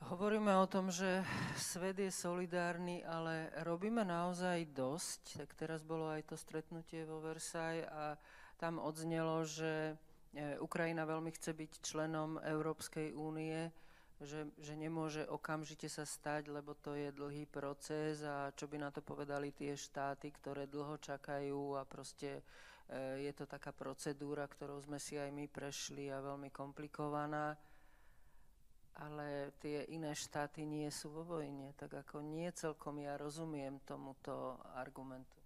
[0.00, 1.20] Hovoríme o tom, že
[1.60, 5.44] svet je solidárny, ale robíme naozaj dosť.
[5.44, 8.16] Tak teraz bolo aj to stretnutie vo Versailles a
[8.56, 10.00] tam odznelo, že
[10.62, 13.70] Ukrajina veľmi chce byť členom Európskej únie,
[14.22, 18.94] že, že nemôže okamžite sa stať, lebo to je dlhý proces a čo by na
[18.94, 22.44] to povedali tie štáty, ktoré dlho čakajú a proste
[22.90, 27.54] Eh, je to taká procedúra, ktorou sme si aj my prešli a veľmi komplikovaná,
[28.98, 34.58] ale tie iné štáty nie sú vo vojne, tak ako nie celkom ja rozumiem tomuto
[34.74, 35.39] argumentu.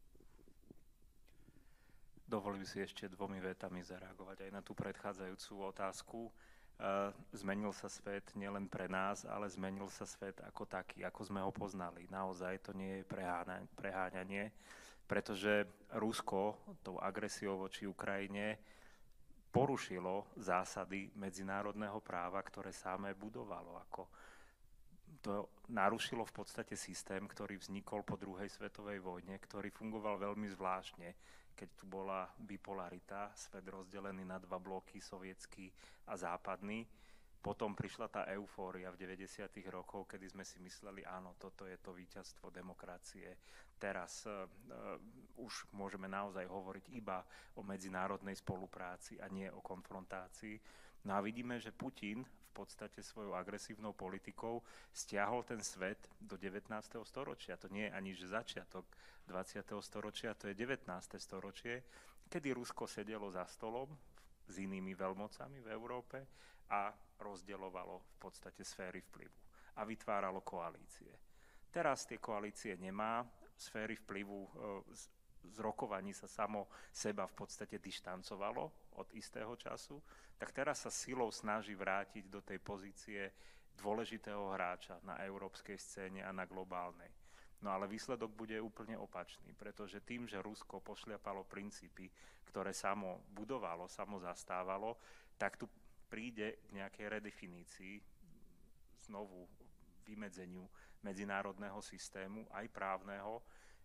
[2.25, 6.21] Dovolím si ešte dvomi vetami zareagovať aj na tú predchádzajúcu otázku.
[6.75, 11.41] Uh, zmenil sa svet nielen pre nás, ale zmenil sa svet ako taký, ako sme
[11.45, 12.11] ho poznali.
[12.11, 13.09] Naozaj to nie je
[13.79, 14.51] preháňanie
[15.05, 15.69] pretože
[16.01, 18.57] Rusko tou agresiou voči Ukrajine
[19.53, 23.79] porušilo zásady medzinárodného práva, ktoré samé budovalo.
[23.87, 24.03] Ako
[25.23, 31.09] to narušilo v podstate systém, ktorý vznikol po druhej svetovej vojne, ktorý fungoval veľmi zvláštne,
[31.55, 35.71] keď tu bola bipolarita, svet rozdelený na dva bloky, sovietský
[36.11, 36.85] a západný
[37.45, 39.53] potom prišla tá eufória v 90.
[39.69, 43.37] rokoch, kedy sme si mysleli, áno, toto je to víťazstvo demokracie.
[43.77, 44.49] Teraz uh,
[45.37, 47.21] už môžeme naozaj hovoriť iba
[47.53, 50.57] o medzinárodnej spolupráci a nie o konfrontácii.
[51.05, 54.63] No a vidíme, že Putin podstate svojou agresívnou politikou
[54.95, 56.71] stiahol ten svet do 19.
[57.03, 57.59] storočia.
[57.59, 58.87] To nie je ani že začiatok
[59.27, 59.67] 20.
[59.83, 60.87] storočia, to je 19.
[61.19, 61.83] storočie,
[62.31, 63.91] kedy Rusko sedelo za stolom
[64.47, 66.19] s inými veľmocami v Európe
[66.71, 69.39] a rozdeľovalo v podstate sféry vplyvu
[69.75, 71.11] a vytváralo koalície.
[71.75, 73.27] Teraz tie koalície nemá,
[73.59, 74.51] sféry vplyvu e,
[75.51, 80.01] z rokovaní sa samo seba v podstate dištancovalo od istého času,
[80.39, 83.21] tak teraz sa silou snaží vrátiť do tej pozície
[83.75, 87.11] dôležitého hráča na európskej scéne a na globálnej.
[87.65, 92.13] No ale výsledok bude úplne opačný, pretože tým, že Rusko pošliapalo princípy,
[92.45, 95.01] ktoré samo budovalo, samo zastávalo,
[95.41, 95.67] tak tu
[96.07, 97.95] príde k nejakej redefinícii,
[99.09, 99.49] znovu
[100.05, 100.69] vymedzeniu
[101.01, 103.41] medzinárodného systému, aj právneho.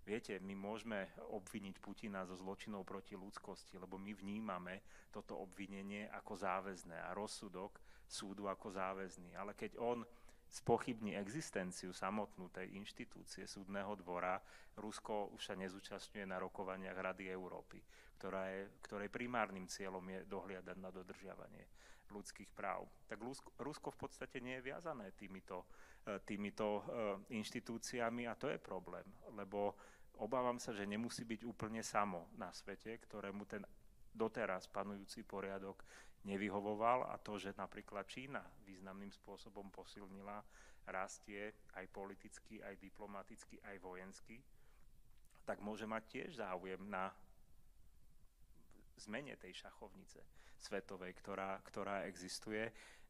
[0.09, 4.81] Viete, my môžeme obviniť Putina zo zločinov proti ľudskosti, lebo my vnímame
[5.13, 7.77] toto obvinenie ako záväzné a rozsudok
[8.09, 9.37] súdu ako záväzný.
[9.37, 10.01] Ale keď on
[10.49, 14.41] spochybní existenciu samotnú tej inštitúcie súdneho dvora,
[14.81, 17.77] Rusko už sa nezúčastňuje na rokovaniach Rady Európy,
[18.17, 21.69] ktorá je, ktorej primárnym cieľom je dohliadať na dodržiavanie
[22.09, 22.89] ľudských práv.
[23.05, 23.21] Tak
[23.61, 25.69] Rusko v podstate nie je viazané týmito,
[26.01, 29.05] e, týmito e, inštitúciami a to je problém,
[29.37, 29.77] lebo
[30.19, 33.63] obávam sa, že nemusí byť úplne samo na svete, ktorému ten
[34.13, 35.81] doteraz panujúci poriadok
[36.27, 40.43] nevyhovoval a to, že napríklad Čína významným spôsobom posilnila,
[40.89, 44.41] rastie aj politicky, aj diplomaticky, aj vojensky,
[45.45, 47.13] tak môže mať tiež záujem na
[48.99, 50.19] zmene tej šachovnice
[50.59, 52.67] svetovej, ktorá, ktorá existuje.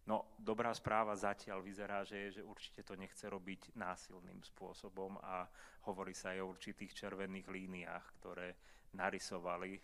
[0.09, 5.45] No, dobrá správa zatiaľ vyzerá, že je, že určite to nechce robiť násilným spôsobom a
[5.85, 8.57] hovorí sa aj o určitých červených líniách, ktoré
[8.97, 9.81] narysovali e,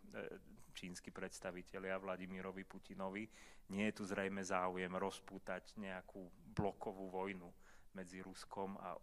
[0.74, 3.30] čínsky predstavitelia Vladimirovi Putinovi.
[3.70, 6.26] Nie je tu zrejme záujem rozpútať nejakú
[6.58, 7.50] blokovú vojnu
[7.94, 8.98] medzi Ruskom a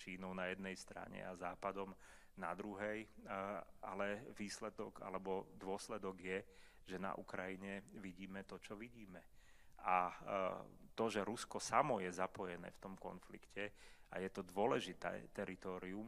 [0.00, 1.92] Čínou na jednej strane a Západom
[2.40, 3.04] na druhej,
[3.84, 6.38] ale výsledok alebo dôsledok je,
[6.88, 9.20] že na Ukrajine vidíme to, čo vidíme.
[9.82, 10.12] A
[10.94, 13.72] to, že Rusko samo je zapojené v tom konflikte
[14.12, 16.06] a je to dôležité teritorium,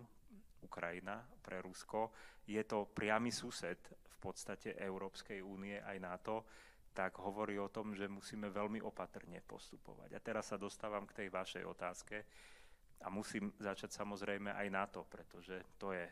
[0.64, 2.08] Ukrajina pre Rusko,
[2.48, 6.36] je to priamy sused v podstate Európskej únie aj NATO,
[6.94, 10.16] tak hovorí o tom, že musíme veľmi opatrne postupovať.
[10.16, 12.24] A teraz sa dostávam k tej vašej otázke
[13.04, 16.08] A musím začať samozrejme aj na to, pretože to je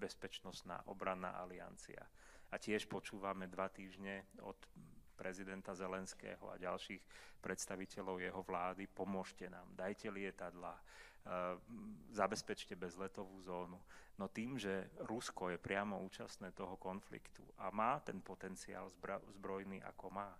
[0.00, 2.00] bezpečnostná obranná aliancia.
[2.50, 4.56] A tiež počúvame dva týždne od
[5.20, 7.04] prezidenta Zelenského a ďalších
[7.44, 10.82] predstaviteľov jeho vlády, pomôžte nám, dajte lietadla, e,
[12.16, 13.76] zabezpečte bezletovú zónu.
[14.16, 18.88] No tým, že Rusko je priamo účastné toho konfliktu a má ten potenciál
[19.36, 20.32] zbrojný, ako má,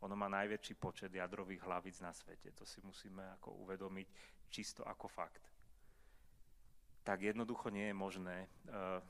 [0.00, 4.08] ono má najväčší počet jadrových hlavíc na svete, to si musíme ako uvedomiť
[4.48, 5.44] čisto ako fakt.
[7.04, 9.00] Tak jednoducho nie je možné uh,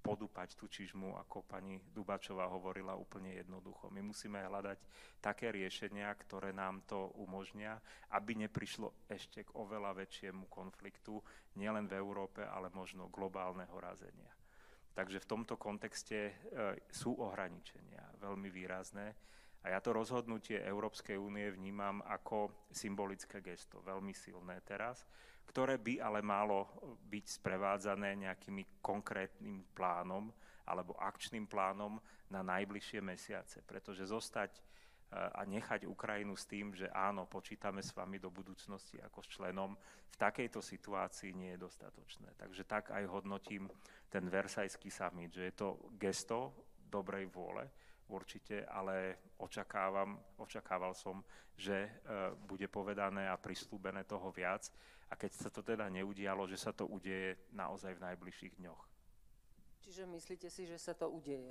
[0.00, 3.92] podúpať tú čižmu, ako pani Dubačová hovorila úplne jednoducho.
[3.92, 4.80] My musíme hľadať
[5.20, 7.76] také riešenia, ktoré nám to umožnia,
[8.16, 11.20] aby neprišlo ešte k oveľa väčšiemu konfliktu,
[11.60, 14.32] nielen v Európe, ale možno globálneho razenia.
[14.96, 16.32] Takže v tomto kontexte e,
[16.90, 19.14] sú ohraničenia veľmi výrazné.
[19.60, 25.04] A ja to rozhodnutie Európskej únie vnímam ako symbolické gesto, veľmi silné teraz,
[25.50, 26.70] ktoré by ale malo
[27.10, 30.30] byť sprevádzané nejakými konkrétnym plánom
[30.62, 31.98] alebo akčným plánom
[32.30, 33.58] na najbližšie mesiace.
[33.66, 34.62] Pretože zostať e,
[35.18, 39.74] a nechať Ukrajinu s tým, že áno, počítame s vami do budúcnosti ako s členom,
[40.06, 42.30] v takejto situácii nie je dostatočné.
[42.38, 43.66] Takže tak aj hodnotím
[44.06, 46.54] ten Versajský summit, že je to gesto
[46.86, 47.66] dobrej vôle,
[48.06, 51.26] určite, ale očakávam, očakával som,
[51.58, 51.90] že e,
[52.46, 54.70] bude povedané a prislúbené toho viac
[55.10, 58.82] a keď sa to teda neudialo, že sa to udeje naozaj v najbližších dňoch.
[59.82, 61.50] Čiže myslíte si, že sa to udeje?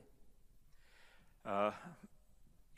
[1.43, 1.76] Uh,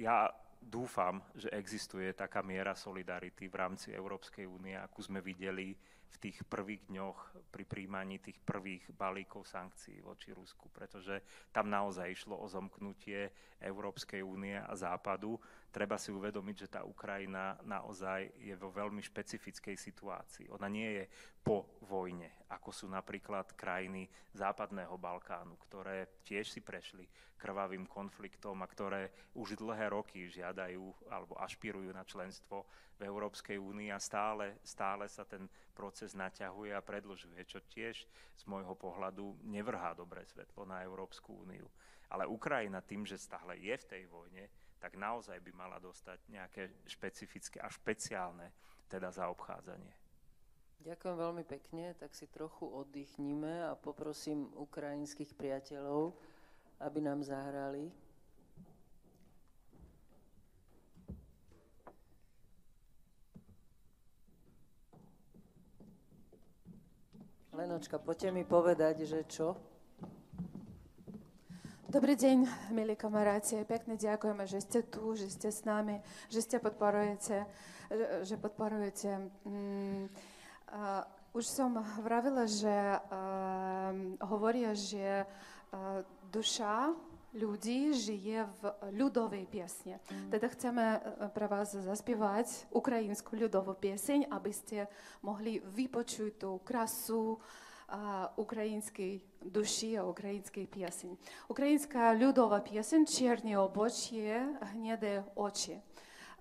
[0.02, 5.74] ja dúfam, že existuje taká miera solidarity v rámci Európskej únie, akú sme videli
[6.12, 11.24] v tých prvých dňoch pri príjmaní tých prvých balíkov sankcií voči Rusku, pretože
[11.56, 13.32] tam naozaj išlo o zomknutie
[13.64, 15.40] Európskej únie a Západu.
[15.72, 20.52] Treba si uvedomiť, že tá Ukrajina naozaj je vo veľmi špecifickej situácii.
[20.52, 21.06] Ona nie je
[21.40, 27.08] po vojne, ako sú napríklad krajiny Západného Balkánu, ktoré tiež si prešli
[27.40, 32.68] krvavým konfliktom a ktoré už dlhé roky žiadajú alebo ašpirujú na členstvo
[33.00, 37.96] v Európskej únii a stále, stále sa ten proces naťahuje a predlžuje, čo tiež
[38.36, 41.66] z môjho pohľadu nevrhá dobré svetlo na Európsku úniu.
[42.12, 44.52] Ale Ukrajina tým, že stále je v tej vojne,
[44.82, 48.50] tak naozaj by mala dostať nejaké špecifické a špeciálne
[48.90, 49.94] teda zaobchádzanie.
[50.82, 56.18] Ďakujem veľmi pekne, tak si trochu oddychníme a poprosím ukrajinských priateľov,
[56.82, 57.94] aby nám zahrali.
[67.54, 69.71] Lenočka, poďte mi povedať, že čo?
[71.92, 73.68] Dobrý deň, milí kamaráti.
[73.68, 76.00] Pekne ďakujeme, že ste tu, že ste s nami,
[76.32, 77.44] že ste podporujete,
[78.24, 79.20] že podporujete.
[79.44, 81.04] Mm, uh,
[81.36, 83.92] už som vravila, že uh,
[84.24, 86.00] hovoria, že uh,
[86.32, 86.96] duša
[87.36, 88.62] ľudí žije v
[88.96, 90.00] ľudovej piesne.
[90.32, 90.96] Teda chceme
[91.36, 94.88] pre vás zaspievať ukrajinskú ľudovú pieseň, aby ste
[95.28, 97.36] mohli vypočuť tú krasu
[98.40, 101.12] ukrajinskej duši a ukrajinskej pieseň.
[101.52, 104.38] Ukrajinská ľudová pieseň Čierne obočie,
[104.74, 105.78] hnedé oči.
[105.78, 105.82] A,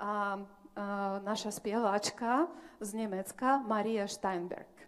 [0.01, 2.49] a, naša spievačka
[2.81, 4.80] z Nemecka Maria Steinberg.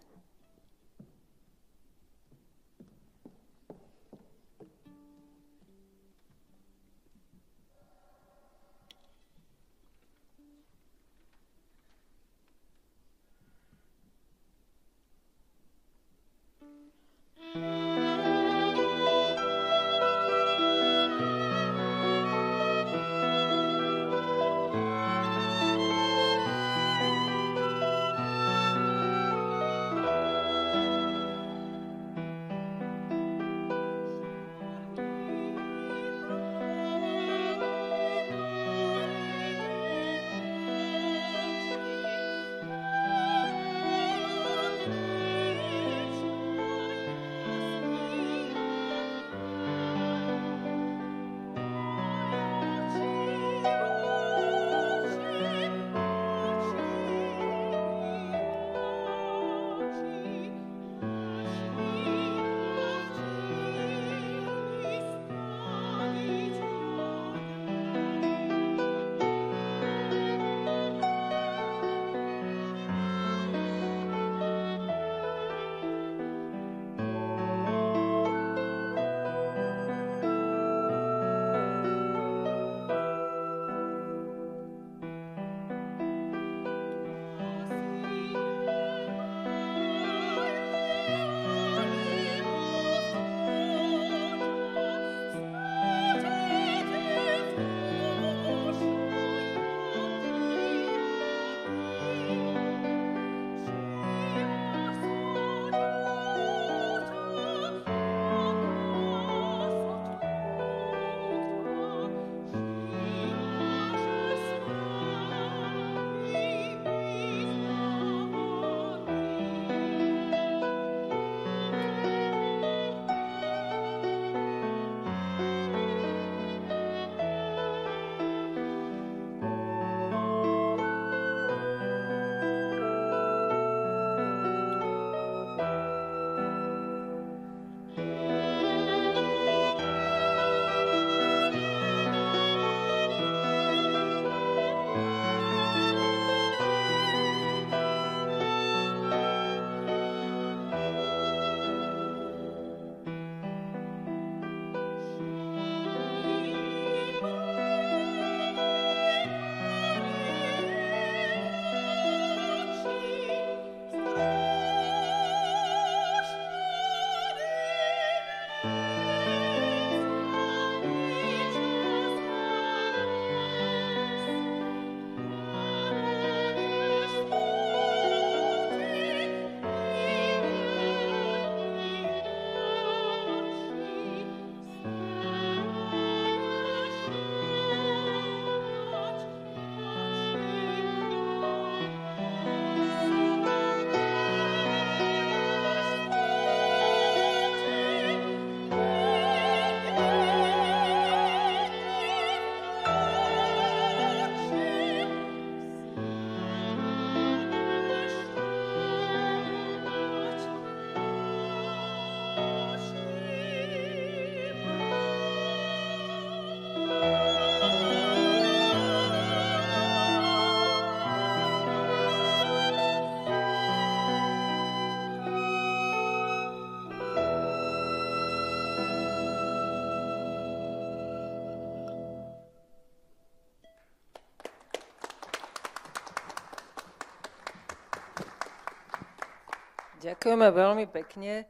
[240.03, 241.47] Ďakujeme veľmi pekne.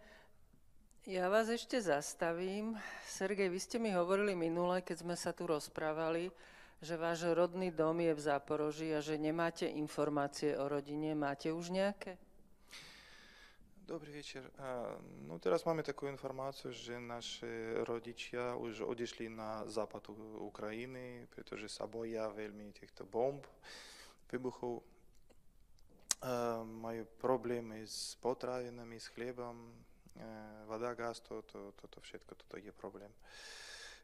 [1.09, 2.77] Ja vás ešte zastavím.
[3.09, 6.29] Sergej, vy ste mi hovorili minule, keď sme sa tu rozprávali,
[6.77, 11.17] že váš rodný dom je v Záporoží a že nemáte informácie o rodine.
[11.17, 12.21] Máte už nejaké?
[13.89, 14.45] Dobrý večer.
[15.25, 20.13] No teraz máme takú informáciu, že naši rodičia už odišli na západ
[20.45, 23.41] Ukrajiny, pretože sa boja veľmi týchto bomb,
[24.29, 24.92] vybuchov
[26.65, 29.73] мою проблеми з потравинами, з хлібом,
[30.67, 33.11] вода, газ, то, то, то, то všetko, то, то є проблем.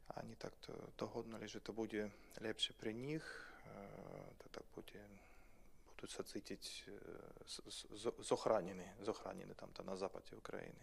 [0.07, 2.11] А не так то догодно лежить, то буде
[2.41, 3.53] лепше при них,
[4.38, 4.99] то так буде
[5.95, 6.89] будуть сацитіть
[8.20, 10.80] зохранені, зохранені там та на западі України.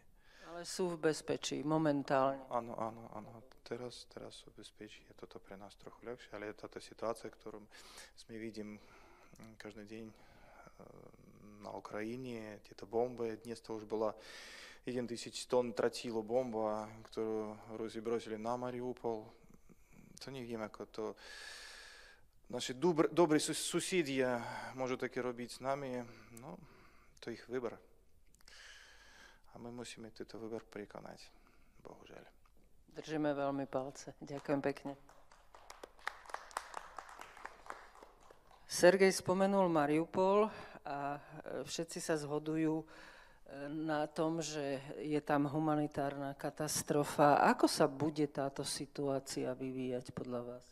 [0.46, 2.38] Ale sú v bezpečí momentálne.
[2.54, 3.42] Áno, áno, áno.
[3.66, 5.02] Teraz, teraz sú v bezpečí.
[5.10, 7.58] Je toto pre nás trochu ľahšie, ale táto situácia, ktorú
[8.30, 8.78] my vidím
[9.58, 10.04] každý deň
[11.65, 13.39] на Украине, эти бомбы.
[13.43, 14.15] Днес то уже была
[14.85, 19.25] 1 тысяч тонн тротилу бомба, которую Руси бросили на Мариуполь.
[20.21, 21.05] To neviem, ako to
[22.53, 24.37] naši dobr, dobrí susedia
[24.77, 25.97] môžu také robiť s nami.
[26.37, 26.61] No,
[27.17, 27.73] to ich výber.
[29.53, 31.25] A my musíme tento výber prekonať.
[31.81, 32.25] Bohužiaľ.
[32.93, 34.13] Držíme veľmi palce.
[34.21, 34.93] Ďakujem pekne.
[38.71, 40.47] Sergej spomenul Mariupol
[40.86, 41.18] A
[41.66, 42.86] všetci sa zhodujú e,
[43.66, 47.42] na tom, že je tam humanitárna katastrofa.
[47.42, 50.66] Ako sa bude táto situácia vyvíjať podľa vás?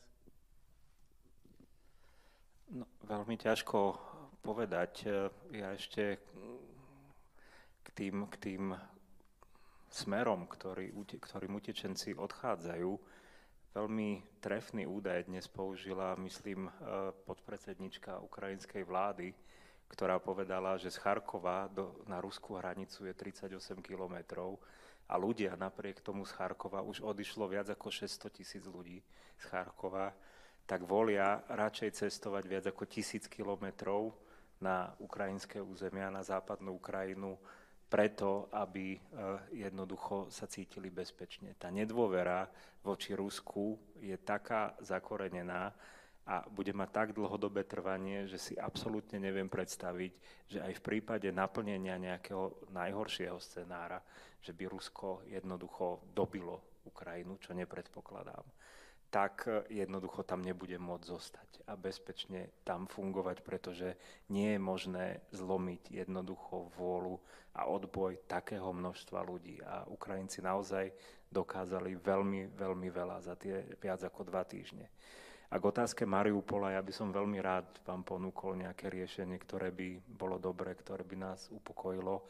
[2.70, 3.98] No, veľmi ťažko
[4.46, 4.92] povedať.
[5.02, 5.08] E,
[5.58, 6.22] ja ešte
[7.82, 8.64] k tým, k tým
[9.90, 12.90] smerom, ktorý, ktorým utečenci odchádzajú,
[13.74, 16.72] veľmi trefný údaj dnes použila, myslím, e,
[17.26, 19.34] podpredsednička ukrajinskej vlády,
[19.88, 23.52] ktorá povedala, že z Charkova do, na ruskú hranicu je 38
[23.84, 24.58] kilometrov
[25.08, 29.04] a ľudia napriek tomu z Charkova už odišlo viac ako 600 tisíc ľudí
[29.36, 30.12] z Charkova,
[30.64, 34.16] tak volia radšej cestovať viac ako tisíc kilometrov
[34.64, 37.36] na ukrajinské územia, na západnú Ukrajinu,
[37.84, 39.00] preto, aby eh,
[39.68, 41.54] jednoducho sa cítili bezpečne.
[41.54, 42.48] Tá nedôvera
[42.82, 45.70] voči Rusku je taká zakorenená,
[46.24, 50.12] a bude mať tak dlhodobé trvanie, že si absolútne neviem predstaviť,
[50.48, 54.00] že aj v prípade naplnenia nejakého najhoršieho scenára,
[54.40, 58.44] že by Rusko jednoducho dobilo Ukrajinu, čo nepredpokladám,
[59.12, 63.94] tak jednoducho tam nebude môcť zostať a bezpečne tam fungovať, pretože
[64.32, 67.20] nie je možné zlomiť jednoducho vôľu
[67.54, 69.62] a odboj takého množstva ľudí.
[69.62, 70.90] A Ukrajinci naozaj
[71.30, 74.90] dokázali veľmi, veľmi veľa za tie viac ako dva týždne.
[75.52, 80.00] A k otázke Mariupola ja by som veľmi rád vám ponúkol nejaké riešenie, ktoré by
[80.16, 82.24] bolo dobré, ktoré by nás upokojilo,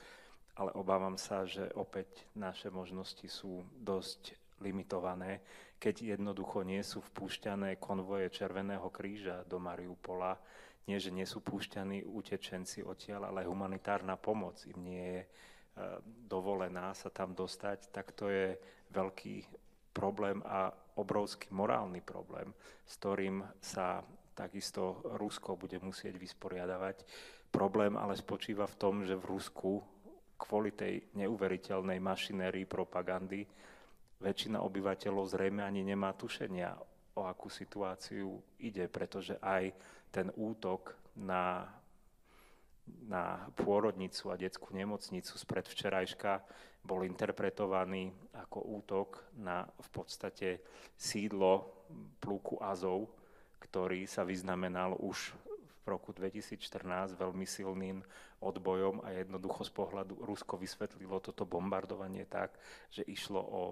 [0.59, 5.43] ale obávam sa, že opäť naše možnosti sú dosť limitované,
[5.79, 10.39] keď jednoducho nie sú vpúšťané konvoje Červeného kríža do Mariupola,
[10.85, 15.29] nie, že nie sú púšťaní utečenci odtiaľ, ale humanitárna pomoc im nie je e,
[16.29, 18.53] dovolená sa tam dostať, tak to je
[18.93, 19.49] veľký
[19.97, 22.55] problém a obrovský morálny problém,
[22.87, 24.03] s ktorým sa
[24.35, 27.07] takisto Rusko bude musieť vysporiadavať.
[27.55, 29.79] Problém ale spočíva v tom, že v Rusku
[30.35, 33.47] kvôli tej neuveriteľnej mašinérii propagandy
[34.19, 36.75] väčšina obyvateľov zrejme ani nemá tušenia,
[37.15, 39.71] o akú situáciu ide, pretože aj
[40.11, 41.63] ten útok na,
[43.05, 46.41] na pôrodnicu a detskú nemocnicu z predvčerajška
[46.85, 49.09] bol interpretovaný ako útok
[49.41, 50.61] na v podstate
[50.93, 51.85] sídlo
[52.21, 53.09] pluku Azov,
[53.61, 55.33] ktorý sa vyznamenal už
[55.85, 58.01] v roku 2014 veľmi silným
[58.41, 62.57] odbojom a jednoducho z pohľadu Rusko vysvetlilo toto bombardovanie tak,
[62.89, 63.63] že išlo o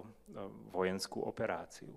[0.73, 1.89] vojenskú operáciu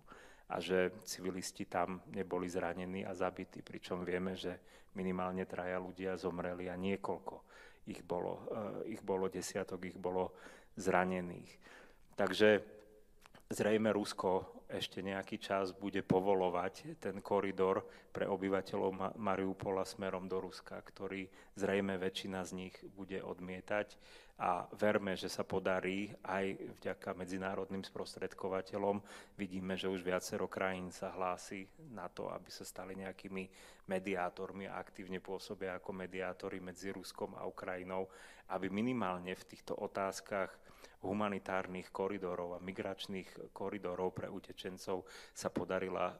[0.46, 4.58] a že civilisti tam neboli zranení a zabití, pričom vieme, že
[4.94, 7.34] minimálne traja ľudia zomreli a niekoľko
[7.86, 10.34] ich bolo, eh, ich bolo desiatok, ich bolo
[10.78, 11.52] zranených.
[12.16, 12.62] Takže
[13.50, 20.82] zrejme Rusko ešte nejaký čas bude povolovať ten koridor pre obyvateľov Mariupola smerom do Ruska,
[20.82, 23.94] ktorý zrejme väčšina z nich bude odmietať
[24.36, 29.00] a verme, že sa podarí aj vďaka medzinárodným sprostredkovateľom.
[29.40, 31.64] Vidíme, že už viacero krajín sa hlási
[31.96, 33.48] na to, aby sa stali nejakými
[33.88, 38.12] mediátormi a aktívne pôsobia ako mediátori medzi Ruskom a Ukrajinou,
[38.52, 40.52] aby minimálne v týchto otázkach
[41.06, 46.16] humanitárnych koridorov a migračných koridorov pre utečencov sa podarila e,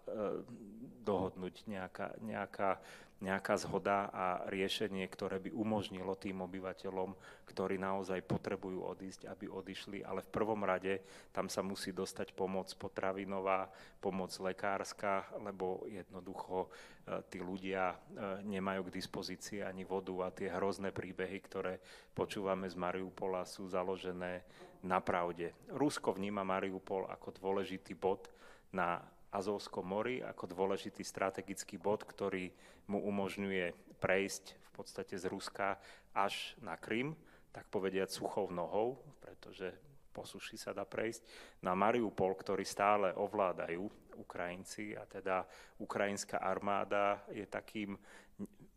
[1.02, 2.78] dohodnúť nejaká, nejaká
[3.16, 7.16] nejaká zhoda a riešenie, ktoré by umožnilo tým obyvateľom,
[7.48, 11.00] ktorí naozaj potrebujú odísť, aby odišli, ale v prvom rade
[11.32, 13.72] tam sa musí dostať pomoc potravinová,
[14.04, 17.96] pomoc lekárska, lebo jednoducho e, tí ľudia e,
[18.44, 21.80] nemajú k dispozícii ani vodu a tie hrozné príbehy, ktoré
[22.12, 24.44] počúvame z Mariupola, sú založené
[24.84, 25.56] na pravde.
[25.72, 28.28] Rusko vníma Mariupol ako dôležitý bod
[28.76, 29.00] na
[29.34, 32.50] Azovskom mori ako dôležitý strategický bod, ktorý
[32.86, 35.80] mu umožňuje prejsť v podstate z Ruska
[36.14, 37.16] až na Krym,
[37.50, 39.72] tak povediať suchou nohou, pretože
[40.16, 41.28] po suši sa dá prejsť,
[41.60, 43.84] na Mariupol, ktorý stále ovládajú
[44.16, 45.44] Ukrajinci a teda
[45.76, 48.00] ukrajinská armáda je takým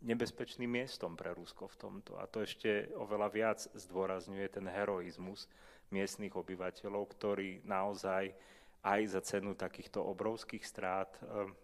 [0.04, 2.20] nebezpečným miestom pre Rusko v tomto.
[2.20, 5.48] A to ešte oveľa viac zdôrazňuje ten heroizmus
[5.96, 8.36] miestnych obyvateľov, ktorí naozaj
[8.84, 11.56] aj za cenu takýchto obrovských strát ehm,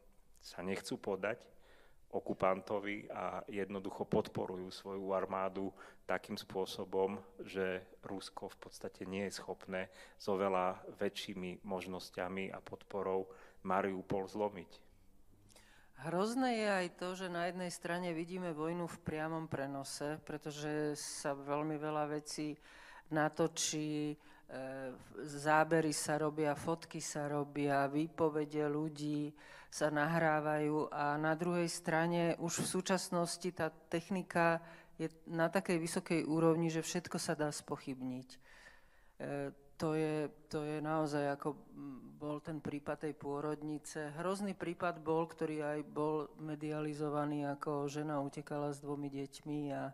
[0.43, 1.41] sa nechcú podať
[2.15, 5.75] okupantovi a jednoducho podporujú svoju armádu
[6.07, 13.27] takým spôsobom, že Rusko v podstate nie je schopné s oveľa väčšími možnosťami a podporou
[13.67, 14.85] Mariupol zlomiť.
[16.05, 21.33] Hrozné je aj to, že na jednej strane vidíme vojnu v priamom prenose, pretože sa
[21.33, 22.53] veľmi veľa vecí
[23.15, 24.13] natočí,
[25.25, 29.33] zábery sa robia, fotky sa robia, výpovede ľudí
[29.73, 34.63] sa nahrávajú a na druhej strane už v súčasnosti tá technika
[34.95, 38.29] je na takej vysokej úrovni, že všetko sa dá spochybniť.
[38.31, 38.37] E,
[39.75, 41.59] to je, to je naozaj ako
[42.15, 44.15] bol ten prípad tej pôrodnice.
[44.15, 49.91] Hrozný prípad bol, ktorý aj bol medializovaný, ako žena utekala s dvomi deťmi a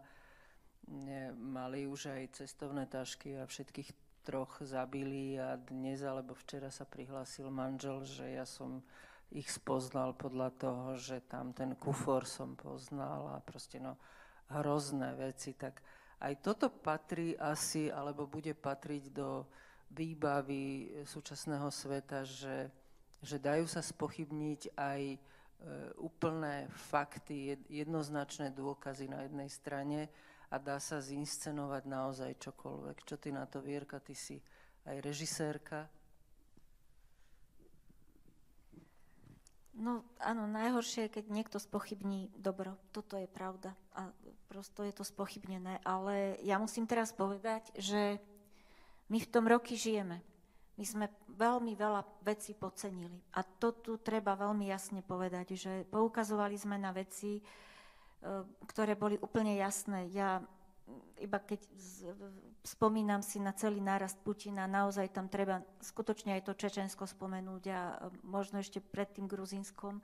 [0.94, 3.90] ne, mali už aj cestovné tašky a všetkých
[4.22, 8.86] troch zabili a dnes alebo včera sa prihlásil manžel, že ja som
[9.32, 13.96] ich spoznal podľa toho, že tam ten kufor som poznal a proste no
[14.52, 15.80] hrozné veci, tak
[16.22, 19.48] aj toto patrí asi, alebo bude patriť do
[19.92, 22.70] výbavy súčasného sveta, že,
[23.24, 25.18] že dajú sa spochybniť aj e,
[25.98, 30.00] úplné fakty, jednoznačné dôkazy na jednej strane,
[30.52, 32.98] a dá sa zinscenovať naozaj čokoľvek.
[33.08, 34.36] Čo ty na to, Vierka, ty si
[34.84, 35.88] aj režisérka?
[39.72, 42.76] No áno, najhoršie je, keď niekto spochybní dobro.
[42.92, 44.12] Toto je pravda a
[44.52, 45.80] prosto je to spochybnené.
[45.88, 48.20] Ale ja musím teraz povedať, že
[49.08, 50.20] my v tom roky žijeme.
[50.76, 51.06] My sme
[51.40, 53.24] veľmi veľa vecí podcenili.
[53.40, 57.40] A to tu treba veľmi jasne povedať, že poukazovali sme na veci,
[58.70, 60.10] ktoré boli úplne jasné.
[60.14, 60.46] Ja
[61.22, 61.62] iba keď
[62.66, 67.82] spomínam si na celý nárast Putina, naozaj tam treba skutočne aj to Čečensko spomenúť a
[67.82, 70.02] eh, možno ešte pred tým Gruzínskom,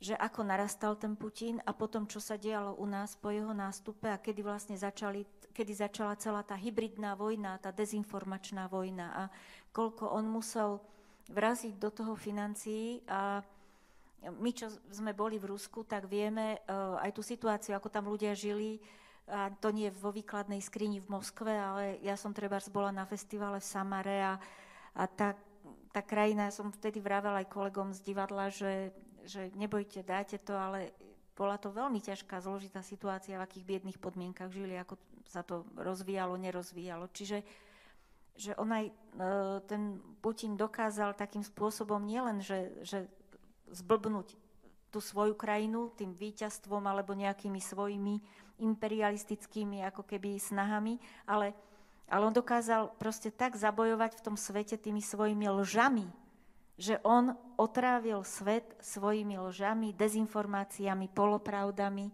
[0.00, 4.08] že ako narastal ten Putin a potom, čo sa dialo u nás po jeho nástupe
[4.08, 9.22] a kedy vlastne začali, kedy začala celá tá hybridná vojna, tá dezinformačná vojna a
[9.76, 10.80] koľko on musel
[11.30, 13.44] vraziť do toho financií a
[14.28, 18.36] my, čo sme boli v Rusku, tak vieme uh, aj tú situáciu, ako tam ľudia
[18.36, 18.76] žili.
[19.30, 23.62] A to nie vo výkladnej skrini v Moskve, ale ja som treba bola na festivale
[23.62, 24.34] v Samare a,
[24.98, 25.38] a tá,
[25.94, 28.90] tá krajina, ja som vtedy vravel aj kolegom z divadla, že,
[29.22, 30.90] že nebojte, dáte to, ale
[31.38, 34.98] bola to veľmi ťažká, zložitá situácia, v akých biedných podmienkach žili, ako
[35.30, 37.06] sa to rozvíjalo, nerozvíjalo.
[37.14, 37.46] Čiže
[38.40, 38.92] že on aj, e,
[39.68, 43.04] ten Putin dokázal takým spôsobom nielen, že, že
[43.70, 44.36] zblbnúť
[44.90, 48.18] tú svoju krajinu tým víťazstvom alebo nejakými svojimi
[48.60, 51.56] imperialistickými ako keby snahami, ale,
[52.10, 56.10] ale on dokázal proste tak zabojovať v tom svete tými svojimi lžami,
[56.80, 62.08] že on otrávil svet svojimi lžami, dezinformáciami, polopravdami.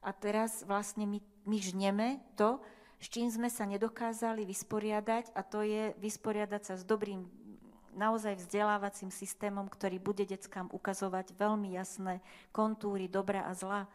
[0.00, 2.60] A teraz vlastne my, my žneme to,
[3.00, 7.24] s čím sme sa nedokázali vysporiadať a to je vysporiadať sa s dobrým
[7.94, 13.90] naozaj vzdelávacím systémom, ktorý bude deckám ukazovať veľmi jasné kontúry dobra a zla.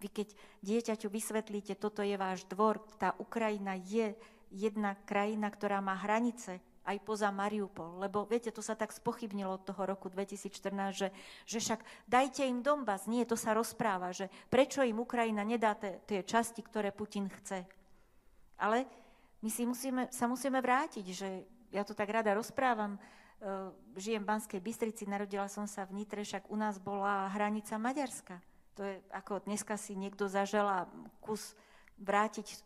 [0.00, 0.28] Vy keď
[0.64, 4.16] dieťaťu vysvetlíte, toto je váš dvor, tá Ukrajina je
[4.48, 8.00] jedna krajina, ktorá má hranice aj poza Mariupol.
[8.00, 11.08] Lebo viete, to sa tak spochybnilo od toho roku 2014, že,
[11.44, 13.06] že však dajte im Donbass.
[13.06, 17.68] Nie, to sa rozpráva, že prečo im Ukrajina nedá tie časti, ktoré Putin chce.
[18.56, 18.88] Ale
[19.40, 21.28] my si musíme, sa musíme vrátiť, že
[21.70, 22.98] ja to tak rada rozprávam,
[23.96, 28.36] žijem v Banskej Bystrici, narodila som sa v Nitre, však u nás bola hranica Maďarska.
[28.76, 30.88] To je ako dneska si niekto zažela
[31.24, 31.56] kus
[32.00, 32.64] vrátiť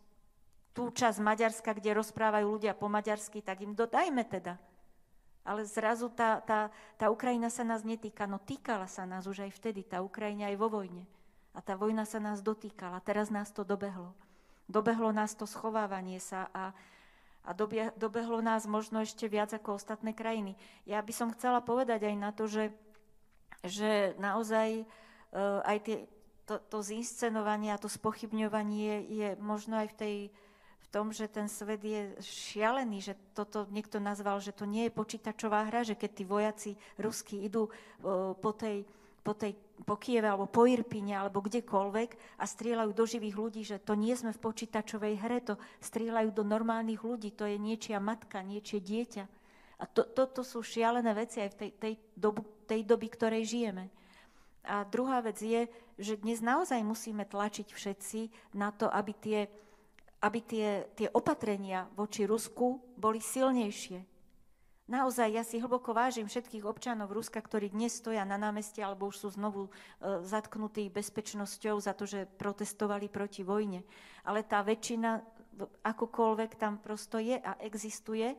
[0.75, 4.59] tú časť Maďarska, kde rozprávajú ľudia po maďarsky, tak im dodajme teda.
[5.47, 8.27] Ale zrazu tá, tá, tá Ukrajina sa nás netýka.
[8.27, 11.07] No týkala sa nás už aj vtedy, tá Ukrajina aj vo vojne.
[11.55, 12.99] A tá vojna sa nás dotýkala.
[12.99, 14.11] Teraz nás to dobehlo.
[14.67, 16.73] Dobehlo nás to schovávanie sa a,
[17.45, 17.53] a
[17.95, 20.57] dobehlo nás možno ešte viac ako ostatné krajiny.
[20.89, 22.73] Ja by som chcela povedať aj na to, že,
[23.61, 25.97] že naozaj uh, aj tie,
[26.49, 30.15] to, to zinscenovanie a to spochybňovanie je možno aj v tej
[30.85, 34.93] v tom, že ten svet je šialený, že toto niekto nazval, že to nie je
[34.93, 36.71] počítačová hra, že keď tí vojaci
[37.01, 38.85] ruskí idú uh, po tej
[39.25, 43.83] po, tej, po Kieve alebo po Irpine alebo kdekoľvek a strieľajú do živých ľudí, že
[43.83, 48.39] to nie sme v počítačovej hre, to strieľajú do normálnych ľudí, to je niečia matka,
[48.39, 49.27] niečie dieťa.
[49.75, 53.91] A to, toto sú šialené veci aj v tej, tej, dobu, tej doby, ktorej žijeme.
[54.63, 55.67] A druhá vec je,
[55.99, 59.39] že dnes naozaj musíme tlačiť všetci na to, aby tie,
[60.23, 64.14] aby tie, tie opatrenia voči Rusku boli silnejšie
[64.85, 69.17] Naozaj, ja si hlboko vážim všetkých občanov Ruska, ktorí dnes stoja na námestí alebo už
[69.17, 69.69] sú znovu e,
[70.21, 73.81] zatknutí bezpečnosťou za to, že protestovali proti vojne.
[74.21, 75.25] Ale tá väčšina,
[75.81, 78.37] akokoľvek tam prosto je a existuje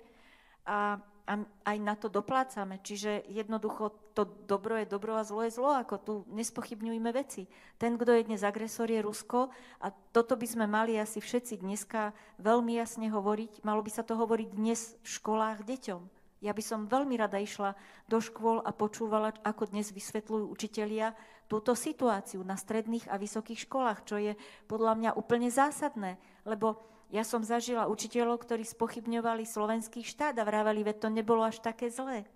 [0.70, 1.32] a, a
[1.66, 2.78] aj na to doplácame.
[2.78, 7.51] Čiže jednoducho to dobro je dobro a zlo je zlo, ako tu nespochybňujme veci.
[7.74, 9.51] Ten, kto je dnes agresor, je Rusko
[9.82, 13.66] a toto by sme mali asi všetci dneska veľmi jasne hovoriť.
[13.66, 17.72] Malo by sa to hovoriť dnes v školách deťom ja by som veľmi rada išla
[18.07, 21.16] do škôl a počúvala, ako dnes vysvetľujú učitelia
[21.49, 24.32] túto situáciu na stredných a vysokých školách, čo je
[24.68, 30.82] podľa mňa úplne zásadné, lebo ja som zažila učiteľov, ktorí spochybňovali slovenský štát a vrávali,
[30.82, 32.26] veď to nebolo až také zlé.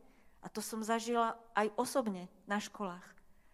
[0.41, 3.05] A to som zažila aj osobne na školách.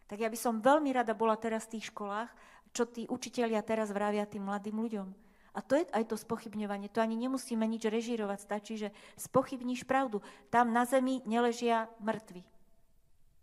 [0.06, 2.30] Tak ja by som veľmi rada bola teraz v tých školách,
[2.70, 5.25] čo tí učitelia teraz vravia tým mladým ľuďom.
[5.56, 6.92] A to je aj to spochybňovanie.
[6.92, 8.38] To ani nemusíme nič režírovať.
[8.44, 10.20] Stačí, že spochybníš pravdu.
[10.52, 12.44] Tam na zemi neležia mŕtvi.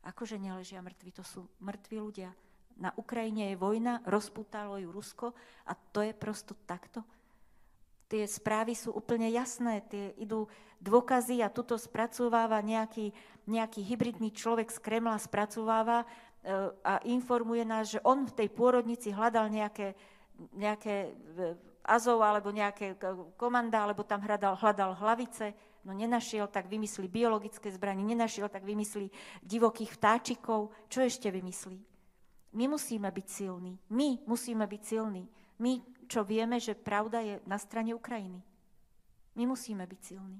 [0.05, 1.09] Akože neležia mŕtvi?
[1.17, 2.29] To sú mŕtvi ľudia.
[2.77, 5.33] Na Ukrajine je vojna, rozputalo ju Rusko
[5.65, 7.01] a to je prosto takto.
[8.09, 10.45] Tie správy sú úplne jasné, tie idú
[10.81, 13.09] dôkazy a tuto spracováva nejaký,
[13.49, 16.07] nejaký hybridný človek z Kremla, spracováva e,
[16.85, 19.97] a informuje nás, že on v tej pôrodnici hľadal nejaké,
[20.53, 22.95] nejaké e, Azov alebo nejaké
[23.35, 25.51] komanda, alebo tam hľadal, hľadal hlavice,
[25.83, 29.11] no nenašiel, tak vymyslí biologické zbranie, nenašiel, tak vymyslí
[29.43, 30.71] divokých vtáčikov.
[30.87, 31.75] Čo ešte vymyslí?
[32.55, 33.75] My musíme byť silní.
[33.91, 35.27] My musíme byť silní.
[35.59, 38.39] My, čo vieme, že pravda je na strane Ukrajiny.
[39.35, 40.39] My musíme byť silní.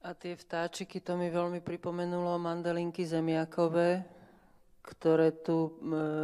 [0.00, 4.04] A tie vtáčiky, to mi veľmi pripomenulo mandelinky zemiakové,
[4.80, 5.76] ktoré tu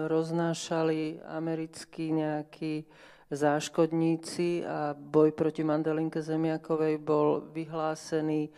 [0.08, 2.88] roznášali americký nejaký
[3.30, 8.50] záškodníci a boj proti Mandelinke Zemiakovej bol vyhlásený e,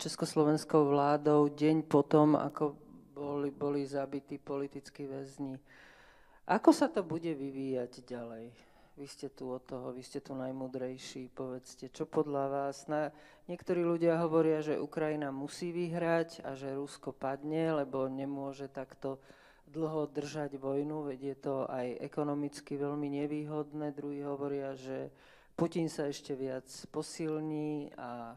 [0.00, 2.72] československou vládou deň potom, ako
[3.12, 5.60] boli, boli zabití politickí väzni.
[6.48, 8.50] Ako sa to bude vyvíjať ďalej?
[8.92, 12.84] Vy ste tu od toho, vy ste tu najmudrejší, povedzte, čo podľa vás?
[12.92, 13.08] Na,
[13.48, 19.16] niektorí ľudia hovoria, že Ukrajina musí vyhrať a že Rusko padne, lebo nemôže takto
[19.72, 23.96] dlho držať vojnu, veď je to aj ekonomicky veľmi nevýhodné.
[23.96, 25.08] Druhí hovoria, že
[25.56, 28.36] Putin sa ešte viac posilní a,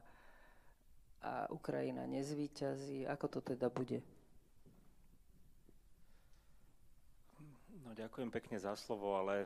[1.19, 3.03] a Ukrajina nezvíťazí.
[3.03, 3.99] Ako to teda bude?
[7.83, 9.45] No, ďakujem pekne za slovo, ale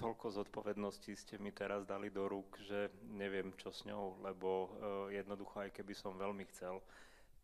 [0.00, 4.68] toľko zodpovedností ste mi teraz dali do rúk, že neviem, čo s ňou, lebo uh,
[5.12, 6.82] jednoducho, aj keby som veľmi chcel,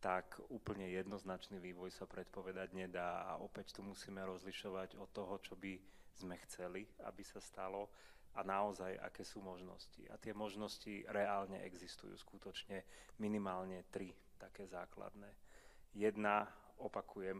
[0.03, 5.55] tak úplne jednoznačný vývoj sa predpovedať nedá a opäť tu musíme rozlišovať od toho, čo
[5.55, 5.78] by
[6.18, 7.86] sme chceli, aby sa stalo
[8.34, 10.03] a naozaj, aké sú možnosti.
[10.11, 12.82] A tie možnosti reálne existujú skutočne
[13.22, 14.11] minimálne tri
[14.42, 15.30] také základné.
[15.94, 16.50] Jedna,
[16.82, 17.38] opakujem,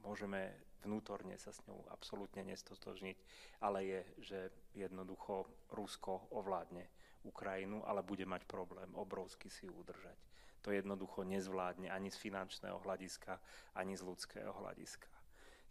[0.00, 3.16] môžeme vnútorne sa s ňou absolútne nestotožniť,
[3.60, 4.00] ale je,
[4.32, 4.38] že
[4.72, 5.44] jednoducho
[5.76, 6.88] Rusko ovládne
[7.28, 10.31] Ukrajinu, ale bude mať problém obrovsky si ju udržať
[10.62, 13.36] to jednoducho nezvládne ani z finančného hľadiska,
[13.74, 15.10] ani z ľudského hľadiska.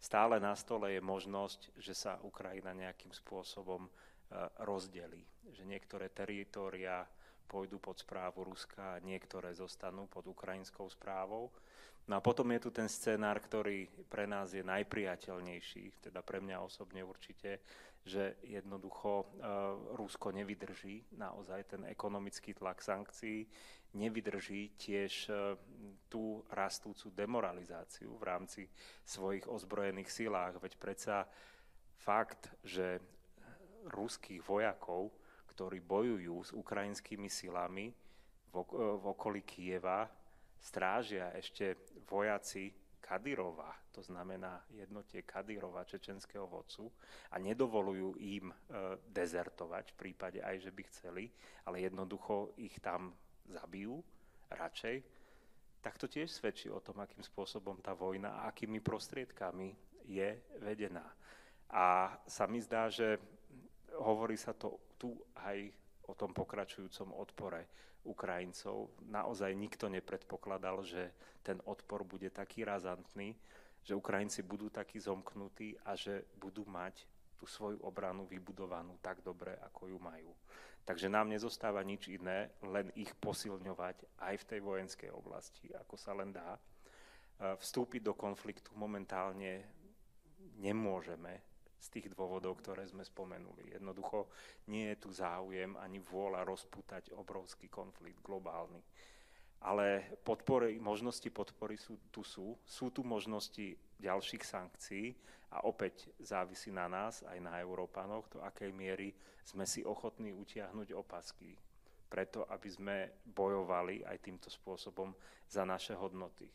[0.02, 3.90] Stále na stole je možnosť, že sa Ukrajina nejakým spôsobom e,
[4.66, 5.22] rozdelí,
[5.54, 7.06] že niektoré teritória
[7.46, 11.52] pôjdu pod správu Ruska a niektoré zostanú pod ukrajinskou správou.
[12.08, 16.64] No a potom je tu ten scenár, ktorý pre nás je najpriateľnejší, teda pre mňa
[16.64, 17.62] osobne určite,
[18.02, 19.26] že jednoducho uh,
[19.94, 23.46] Rusko nevydrží naozaj ten ekonomický tlak sankcií,
[23.92, 25.56] nevydrží tiež uh,
[26.08, 28.62] tú rastúcu demoralizáciu v rámci
[29.04, 30.60] svojich ozbrojených silách.
[30.60, 31.16] Veď predsa
[32.02, 33.00] fakt, že
[33.88, 35.10] ruských vojakov,
[35.52, 37.92] ktorí bojujú s ukrajinskými silami
[38.52, 40.08] v, v okolí Kieva,
[40.62, 41.74] strážia ešte
[42.06, 42.70] vojaci
[43.02, 46.86] Kadyrova, to znamená jednotie Kadyrova, čečenského vodcu,
[47.34, 48.54] a nedovolujú im e,
[49.10, 51.24] dezertovať v prípade aj, že by chceli,
[51.66, 53.10] ale jednoducho ich tam
[53.52, 54.00] zabijú
[54.48, 55.04] radšej,
[55.82, 59.74] tak to tiež svedčí o tom, akým spôsobom tá vojna a akými prostriedkami
[60.06, 61.04] je vedená.
[61.72, 63.18] A sa mi zdá, že
[63.98, 65.68] hovorí sa to tu aj
[66.06, 67.66] o tom pokračujúcom odpore
[68.06, 68.90] Ukrajincov.
[69.06, 71.10] Naozaj nikto nepredpokladal, že
[71.42, 73.34] ten odpor bude taký razantný,
[73.82, 79.58] že Ukrajinci budú takí zomknutí a že budú mať tú svoju obranu vybudovanú tak dobre,
[79.58, 80.30] ako ju majú.
[80.82, 86.10] Takže nám nezostáva nič iné, len ich posilňovať aj v tej vojenskej oblasti, ako sa
[86.18, 86.58] len dá.
[87.38, 89.62] Vstúpiť do konfliktu momentálne
[90.58, 91.38] nemôžeme
[91.82, 93.74] z tých dôvodov, ktoré sme spomenuli.
[93.74, 94.30] Jednoducho
[94.70, 98.82] nie je tu záujem ani vôľa rozputať obrovský konflikt globálny.
[99.62, 102.58] Ale podpory, možnosti podpory sú, tu sú.
[102.66, 105.14] Sú tu možnosti ďalších sankcií
[105.52, 109.12] a opäť závisí na nás, aj na Európanoch, do akej miery
[109.44, 111.52] sme si ochotní utiahnuť opasky.
[112.08, 115.12] Preto, aby sme bojovali aj týmto spôsobom
[115.48, 116.48] za naše hodnoty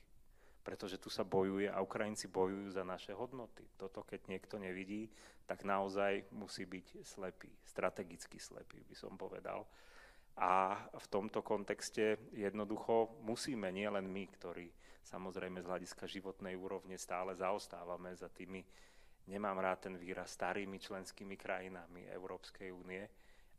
[0.68, 3.64] pretože tu sa bojuje a Ukrajinci bojujú za naše hodnoty.
[3.80, 5.08] Toto, keď niekto nevidí,
[5.48, 9.64] tak naozaj musí byť slepý, strategicky slepý, by som povedal.
[10.38, 14.70] A v tomto kontexte jednoducho musíme, nielen my, ktorí
[15.02, 18.62] samozrejme z hľadiska životnej úrovne stále zaostávame za tými,
[19.26, 23.02] nemám rád ten výraz, starými členskými krajinami Európskej únie,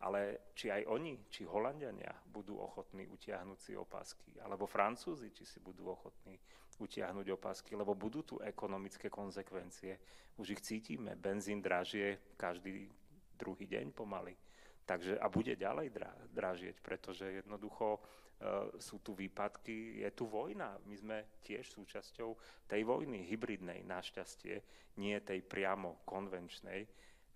[0.06, 5.58] ale či aj oni, či Holandiania budú ochotní utiahnuť si opasky, alebo Francúzi, či si
[5.58, 6.38] budú ochotní
[6.78, 9.98] utiahnuť opasky, lebo budú tu ekonomické konsekvencie.
[10.38, 12.86] Už ich cítime, benzín dražie každý
[13.34, 14.38] druhý deň pomaly.
[14.88, 20.80] Takže, a bude ďalej dra, dražieť, pretože jednoducho e, sú tu výpadky, je tu vojna.
[20.88, 22.32] My sme tiež súčasťou
[22.64, 24.56] tej vojny, hybridnej našťastie,
[24.96, 26.88] nie tej priamo konvenčnej,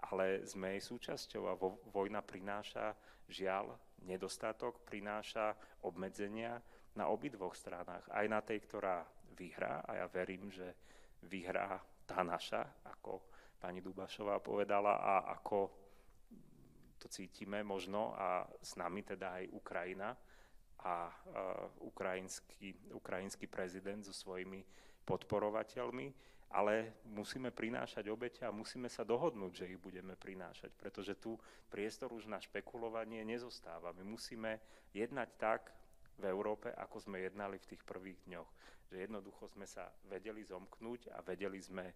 [0.08, 2.96] ale sme jej súčasťou a vo, vojna prináša
[3.28, 3.76] žiaľ
[4.08, 5.52] nedostatok, prináša
[5.84, 6.56] obmedzenia
[6.96, 8.08] na obidvoch stranách.
[8.08, 9.04] Aj na tej, ktorá
[9.36, 10.72] vyhrá a ja verím, že
[11.28, 11.76] vyhrá
[12.08, 13.28] tá naša, ako
[13.60, 15.81] pani Dubašová povedala a ako
[17.02, 20.14] to cítime možno a s nami teda aj Ukrajina
[20.86, 24.62] a uh, ukrajinský, ukrajinský prezident so svojimi
[25.02, 31.40] podporovateľmi ale musíme prinášať obete a musíme sa dohodnúť, že ich budeme prinášať, pretože tu
[31.72, 33.96] priestor už na špekulovanie nezostáva.
[33.96, 34.60] My musíme
[34.92, 35.72] jednať tak
[36.20, 38.50] v Európe, ako sme jednali v tých prvých dňoch.
[38.92, 41.88] Že jednoducho sme sa vedeli zomknúť a vedeli sme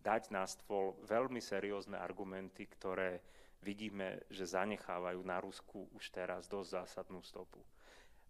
[0.00, 3.18] dať na stôl veľmi seriózne argumenty, ktoré
[3.60, 7.60] vidíme, že zanechávajú na Rusku už teraz dosť zásadnú stopu.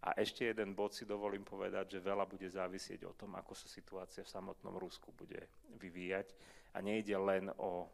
[0.01, 3.69] A ešte jeden bod si dovolím povedať, že veľa bude závisieť o tom, ako sa
[3.69, 5.45] situácia v samotnom Rusku bude
[5.77, 6.33] vyvíjať.
[6.73, 7.85] A nejde len o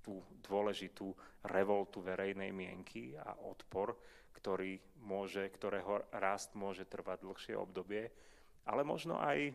[0.00, 1.12] tú dôležitú
[1.48, 3.96] revoltu verejnej mienky a odpor,
[4.36, 8.08] ktorý môže, ktorého rast môže trvať dlhšie obdobie,
[8.64, 9.52] ale možno aj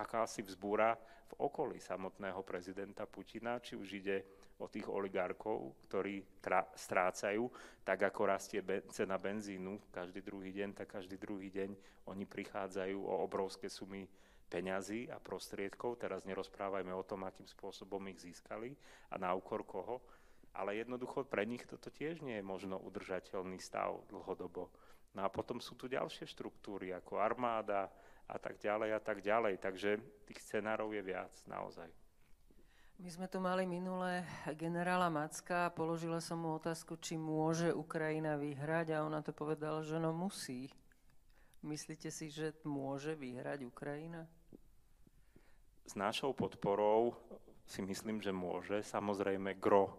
[0.00, 0.96] akási vzbúra
[1.30, 4.24] v okolí samotného prezidenta Putina, či už ide
[4.60, 7.48] o tých oligarkov, ktorí tra- strácajú,
[7.84, 11.70] tak ako rastie be- cena benzínu každý druhý deň, tak každý druhý deň
[12.12, 14.04] oni prichádzajú o obrovské sumy
[14.50, 16.02] peňazí a prostriedkov.
[16.02, 18.74] Teraz nerozprávajme o tom, akým spôsobom ich získali
[19.08, 20.02] a na úkor koho.
[20.50, 24.66] Ale jednoducho pre nich toto tiež nie je možno udržateľný stav dlhodobo.
[25.14, 27.86] No a potom sú tu ďalšie štruktúry ako armáda
[28.30, 29.58] a tak ďalej a tak ďalej.
[29.58, 29.98] Takže
[30.30, 31.90] tých scenárov je viac naozaj.
[33.00, 34.28] My sme tu mali minulé
[34.60, 39.80] generála Macka a položila som mu otázku, či môže Ukrajina vyhrať a ona to povedala,
[39.80, 40.68] že no musí.
[41.64, 44.28] Myslíte si, že môže vyhrať Ukrajina?
[45.88, 47.16] S našou podporou
[47.64, 48.84] si myslím, že môže.
[48.84, 49.96] Samozrejme, gro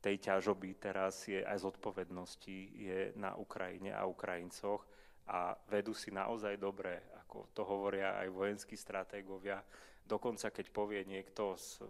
[0.00, 4.86] tej ťažoby teraz je aj zodpovednosti je na Ukrajine a Ukrajincoch
[5.28, 9.62] a vedú si naozaj dobre, ako to hovoria aj vojenskí stratégovia,
[10.10, 11.86] Dokonca keď povie niekto z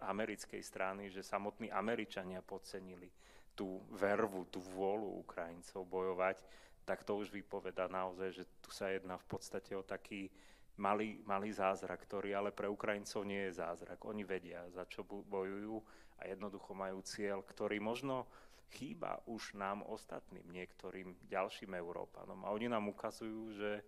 [0.00, 3.12] americkej strany, že samotní Američania podcenili
[3.52, 6.40] tú vervu, tú vôľu Ukrajincov bojovať,
[6.88, 10.32] tak to už vypoveda naozaj, že tu sa jedná v podstate o taký
[10.80, 14.00] malý, malý zázrak, ktorý ale pre Ukrajincov nie je zázrak.
[14.08, 15.76] Oni vedia, za čo bojujú
[16.24, 18.24] a jednoducho majú cieľ, ktorý možno
[18.72, 22.40] chýba už nám ostatným, niektorým ďalším Európanom.
[22.48, 23.84] A oni nám ukazujú, že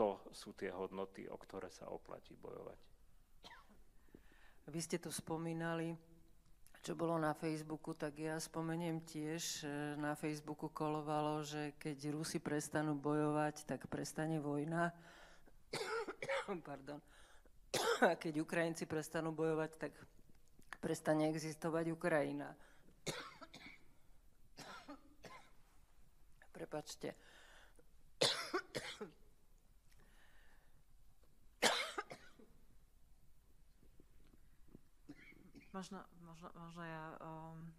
[0.00, 2.80] to sú tie hodnoty, o ktoré sa oplatí bojovať.
[4.72, 5.92] Vy ste tu spomínali,
[6.80, 9.68] čo bolo na Facebooku, tak ja spomeniem tiež,
[10.00, 14.88] na Facebooku kolovalo, že keď Rusi prestanú bojovať, tak prestane vojna.
[16.64, 17.04] Pardon.
[18.08, 19.92] A keď Ukrajinci prestanú bojovať, tak
[20.80, 22.56] prestane existovať Ukrajina.
[26.56, 27.12] Prepačte.
[35.70, 37.70] Možno, možno, možno ja um,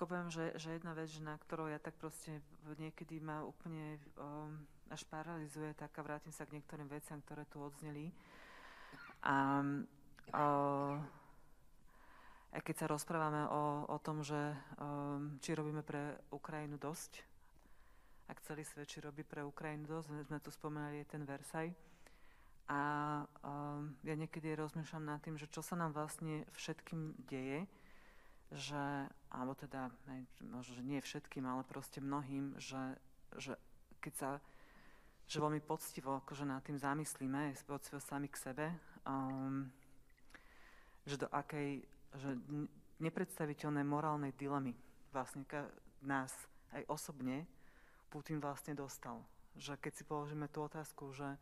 [0.00, 2.40] ako poviem, že, že jedna vec, na ktorou ja tak proste
[2.80, 4.56] niekedy ma úplne um,
[4.88, 8.08] až paralizuje, tak a vrátim sa k niektorým veciam, ktoré tu odzneli.
[9.20, 9.60] A
[10.32, 10.96] uh,
[12.56, 17.20] aj keď sa rozprávame o, o tom, že um, či robíme pre Ukrajinu dosť,
[18.32, 21.76] ak celý svet či robí pre Ukrajinu dosť, sme tu spomenali ten Versailles,
[22.68, 22.80] a
[23.42, 27.66] um, ja niekedy rozmýšľam nad tým, že čo sa nám vlastne všetkým deje,
[28.50, 29.90] že, alebo teda,
[30.42, 32.98] možno, že nie všetkým, ale proste mnohým, že,
[33.38, 33.54] že
[34.02, 34.30] keď sa,
[35.30, 38.66] že veľmi poctivo akože nad tým zamyslíme, poctivo sami k sebe,
[39.06, 39.70] um,
[41.06, 41.86] že do akej,
[42.18, 42.34] že
[42.98, 44.74] nepredstaviteľné morálnej dilemy
[45.14, 45.70] vlastne ka,
[46.02, 46.32] nás
[46.72, 47.46] aj osobne
[48.10, 49.22] Putin vlastne dostal.
[49.54, 51.38] Že keď si položíme tú otázku, že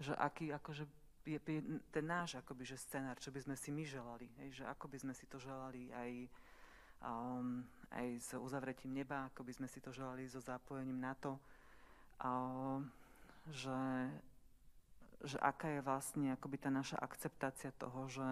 [0.00, 0.88] že aký akože
[1.28, 4.64] je, je ten náš akoby, že scenár, čo by sme si my želali, hej, že
[4.64, 6.10] ako by sme si to želali aj,
[7.04, 7.60] um,
[7.92, 11.36] aj s uzavretím neba, ako by sme si to želali so zapojením na to,
[12.24, 12.88] um,
[13.52, 14.08] že,
[15.28, 18.26] že aká je vlastne akoby tá naša akceptácia toho, že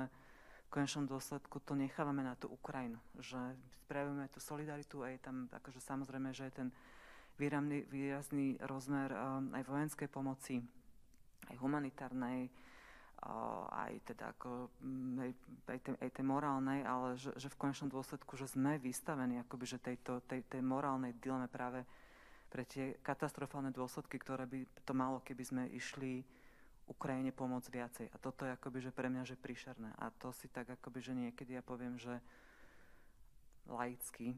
[0.69, 3.41] v konečnom dôsledku to nechávame na tú Ukrajinu, že
[3.85, 6.69] spravíme tú solidaritu a je tam akože samozrejme, že je ten
[7.41, 10.61] výrazný, výrazný rozmer um, aj vojenskej pomoci,
[11.49, 12.49] aj humanitárnej,
[13.75, 15.31] aj teda ako, mm, aj,
[15.75, 19.65] aj, tej, aj tej morálnej, ale že, že v konečnom dôsledku, že sme vystavení akoby,
[19.67, 21.83] že tejto, tej, tej morálnej dileme práve
[22.49, 26.23] pre tie katastrofálne dôsledky, ktoré by to malo, keby sme išli
[26.89, 28.07] Ukrajine pomôcť viacej.
[28.09, 29.93] A toto je akoby, že pre mňa, že príšerné.
[30.01, 32.17] A to si tak akoby, že niekedy ja poviem, že
[33.69, 34.33] laicky,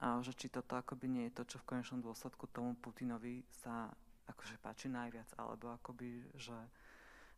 [0.00, 3.92] a že či toto akoby nie je to, čo v konečnom dôsledku tomu Putinovi sa
[4.32, 6.56] akože páči najviac, alebo akoby, že,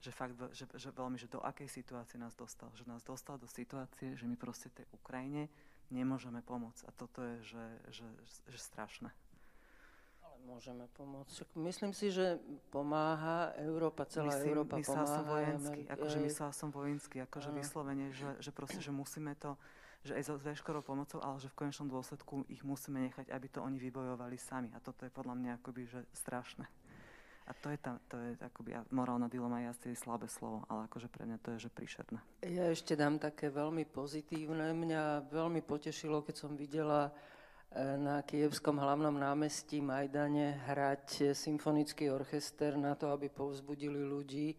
[0.03, 2.69] že fakt, že, že veľmi, že do akej situácie nás dostal.
[2.77, 5.49] Že nás dostal do situácie, že my proste tej Ukrajine
[5.93, 6.89] nemôžeme pomôcť.
[6.89, 8.09] A toto je, že, že,
[8.49, 9.13] že strašné.
[10.25, 11.45] Ale môžeme pomôcť.
[11.61, 12.41] Myslím si, že
[12.73, 15.15] pomáha Európa, celá Myslím, Európa myslela pomáha.
[15.15, 19.61] som vojensky, akože myslela som vojensky, akože vyslovene, že, že proste, že musíme to,
[20.03, 23.63] že aj so veškerou pomocou, ale že v konečnom dôsledku ich musíme nechať, aby to
[23.63, 24.75] oni vybojovali sami.
[24.75, 26.67] A toto je podľa mňa akoby, že strašné.
[27.43, 31.11] A to je, tá, to je akoby morálna dilema, je asi slabé slovo, ale akože
[31.11, 32.23] pre mňa to je, že príšerné.
[32.47, 34.71] Ja ešte dám také veľmi pozitívne.
[34.71, 42.79] Mňa veľmi potešilo, keď som videla e, na kievskom hlavnom námestí Majdane hrať symfonický orchester
[42.79, 44.55] na to, aby povzbudili ľudí,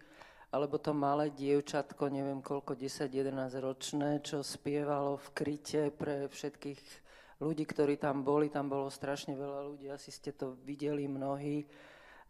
[0.52, 6.82] alebo to malé dievčatko, neviem koľko, 10-11 ročné, čo spievalo v kryte pre všetkých
[7.40, 8.52] ľudí, ktorí tam boli.
[8.52, 11.64] Tam bolo strašne veľa ľudí, asi ste to videli mnohí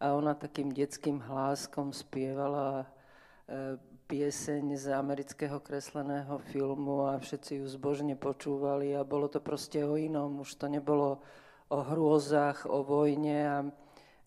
[0.04, 2.84] a ona takým detským hláskom spievala
[3.48, 9.80] e, pieseň z amerického kresleného filmu a všetci ju zbožne počúvali a bolo to proste
[9.80, 10.44] o inom.
[10.44, 11.24] Už to nebolo
[11.72, 13.56] o hrôzach, o vojne a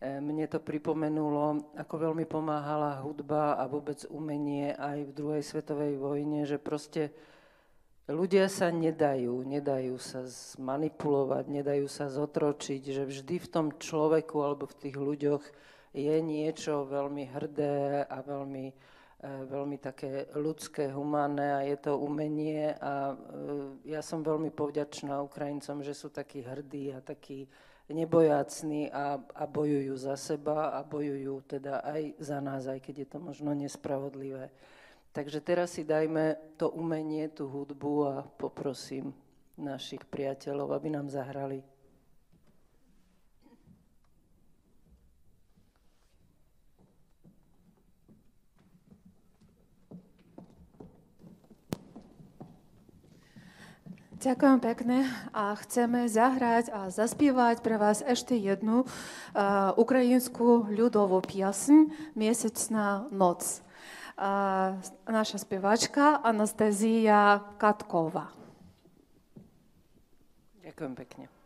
[0.01, 6.01] e, mne to pripomenulo, ako veľmi pomáhala hudba a vôbec umenie aj v druhej svetovej
[6.01, 7.13] vojne, že proste
[8.07, 14.63] ľudia sa nedajú, nedajú sa zmanipulovať, nedajú sa zotročiť, že vždy v tom človeku alebo
[14.67, 15.43] v tých ľuďoch
[15.91, 18.73] je niečo veľmi hrdé a veľmi, e,
[19.49, 23.15] veľmi také ľudské, humánne a je to umenie a e,
[23.91, 27.49] ja som veľmi povďačná Ukrajincom, že sú takí hrdí a takí
[27.87, 33.07] nebojácní a, a bojujú za seba a bojujú teda aj za nás, aj keď je
[33.07, 34.51] to možno nespravodlivé.
[35.17, 39.17] Takže teraz si dajme to umenie, tú hudbu a poprosím
[39.57, 41.65] našich priateľov, aby nám zahrali.
[54.21, 61.89] Ďakujem pekne a chceme zahrať a zaspívať pre vás ešte jednu uh, ukrajinskú ľudovú piesň
[62.13, 63.65] Miesečná noc.
[65.07, 68.33] Naša spevačka Anastazia Katkova.
[70.65, 71.36] Ďakujem pekne.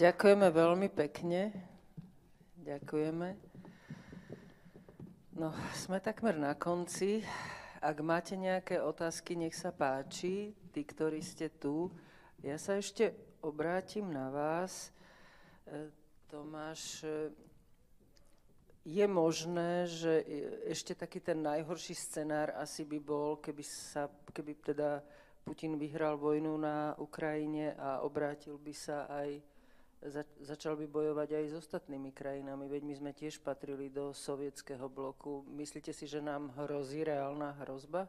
[0.00, 1.52] Ďakujeme veľmi pekne.
[2.64, 3.36] Ďakujeme.
[5.36, 7.20] No, sme takmer na konci.
[7.84, 11.92] Ak máte nejaké otázky, nech sa páči, tí, ktorí ste tu.
[12.40, 13.12] Ja sa ešte
[13.44, 14.88] obrátim na vás.
[15.68, 15.92] E,
[16.32, 17.36] Tomáš, e,
[18.88, 20.24] je možné, že
[20.64, 25.04] ešte taký ten najhorší scenár asi by bol, keby, sa, keby teda
[25.44, 29.59] Putin vyhral vojnu na Ukrajine a obrátil by sa aj
[30.40, 35.44] začal by bojovať aj s ostatnými krajinami, veď my sme tiež patrili do sovietského bloku.
[35.52, 38.08] Myslíte si, že nám hrozí reálna hrozba?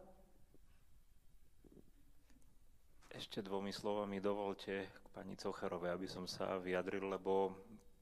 [3.11, 7.51] Ešte dvomi slovami dovolte k pani Cocherovej, aby som sa vyjadril, lebo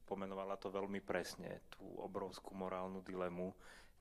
[0.06, 3.50] pomenovala to veľmi presne, tú obrovskú morálnu dilemu.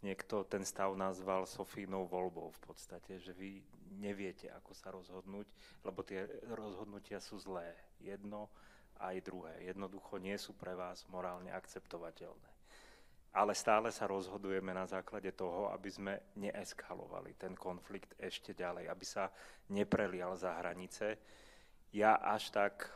[0.05, 3.65] Niekto ten stav nazval Sofínou voľbou v podstate, že vy
[3.99, 5.49] neviete, ako sa rozhodnúť,
[5.83, 7.73] lebo tie rozhodnutia sú zlé.
[7.99, 8.53] Jedno
[8.99, 9.71] aj druhé.
[9.71, 12.51] Jednoducho nie sú pre vás morálne akceptovateľné.
[13.37, 19.05] Ale stále sa rozhodujeme na základe toho, aby sme neeskalovali ten konflikt ešte ďalej, aby
[19.05, 19.29] sa
[19.69, 21.21] neprelial za hranice.
[21.93, 22.89] Ja až tak,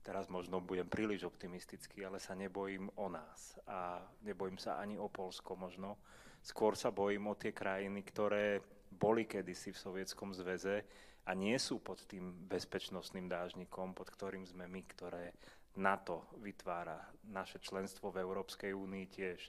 [0.00, 5.12] teraz možno budem príliš optimistický, ale sa nebojím o nás a nebojím sa ani o
[5.12, 6.00] Polsko možno.
[6.40, 10.82] Skôr sa bojím o tie krajiny, ktoré boli kedysi v Sovietskom zväze
[11.26, 15.36] a nie sú pod tým bezpečnostným dážnikom, pod ktorým sme my, ktoré
[15.78, 16.98] NATO vytvára
[17.30, 19.40] naše členstvo v Európskej únii tiež.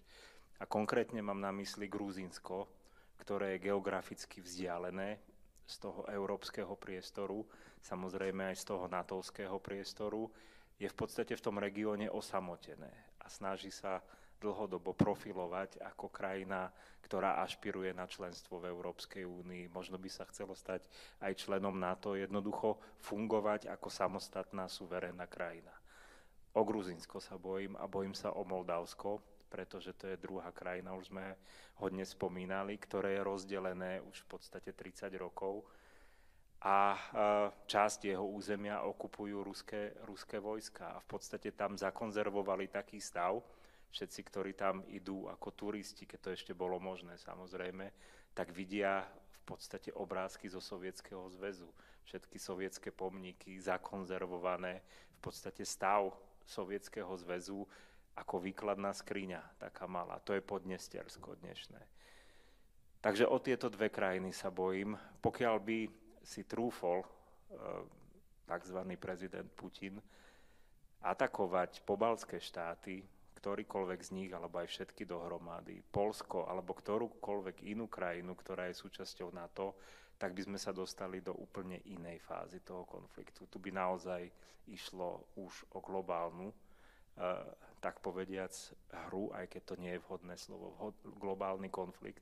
[0.61, 2.69] A konkrétne mám na mysli Gruzínsko,
[3.17, 5.17] ktoré je geograficky vzdialené
[5.65, 7.47] z toho európskeho priestoru,
[7.81, 10.29] samozrejme aj z toho natovského priestoru,
[10.81, 12.89] je v podstate v tom regióne osamotené
[13.21, 14.01] a snaží sa
[14.41, 16.73] dlhodobo profilovať ako krajina,
[17.05, 19.69] ktorá ašpiruje na členstvo v Európskej únii.
[19.69, 20.89] Možno by sa chcelo stať
[21.21, 25.71] aj členom NATO, jednoducho fungovať ako samostatná suverénna krajina.
[26.57, 31.11] O Gruzinsko sa bojím a bojím sa o Moldavsko, pretože to je druhá krajina, už
[31.11, 31.35] sme
[31.79, 35.63] hodne spomínali, ktoré je rozdelené už v podstate 30 rokov
[36.61, 36.93] a
[37.65, 43.41] časť jeho územia okupujú ruské, ruské vojska a v podstate tam zakonzervovali taký stav,
[43.91, 47.91] všetci, ktorí tam idú ako turisti, keď to ešte bolo možné samozrejme,
[48.31, 51.67] tak vidia v podstate obrázky zo Sovietskeho zväzu.
[52.01, 54.81] Všetky sovietské pomníky zakonzervované,
[55.15, 56.15] v podstate stav
[56.47, 57.67] Sovietskeho zväzu
[58.17, 60.19] ako výkladná skriňa, taká malá.
[60.27, 61.79] To je Podnestersko dnešné.
[63.01, 64.93] Takže o tieto dve krajiny sa bojím.
[65.23, 65.79] Pokiaľ by
[66.21, 67.07] si trúfol e,
[68.45, 68.79] tzv.
[69.01, 69.97] prezident Putin
[71.01, 73.01] atakovať pobalské štáty,
[73.41, 79.33] ktorýkoľvek z nich, alebo aj všetky dohromady, Polsko alebo ktorúkoľvek inú krajinu, ktorá je súčasťou
[79.33, 79.73] NATO,
[80.21, 83.49] tak by sme sa dostali do úplne inej fázy toho konfliktu.
[83.49, 84.29] Tu by naozaj
[84.69, 87.41] išlo už o globálnu, uh,
[87.81, 88.53] tak povediac,
[89.09, 92.21] hru, aj keď to nie je vhodné slovo, globálny konflikt,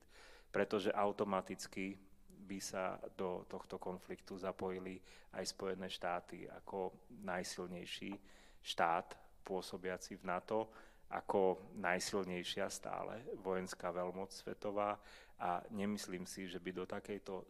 [0.56, 2.00] pretože automaticky
[2.48, 4.96] by sa do tohto konfliktu zapojili
[5.36, 6.96] aj Spojené štáty ako
[7.28, 8.16] najsilnejší
[8.64, 10.72] štát pôsobiaci v NATO
[11.10, 14.94] ako najsilnejšia stále vojenská veľmoc svetová
[15.40, 17.49] a nemyslím si, že by do takejto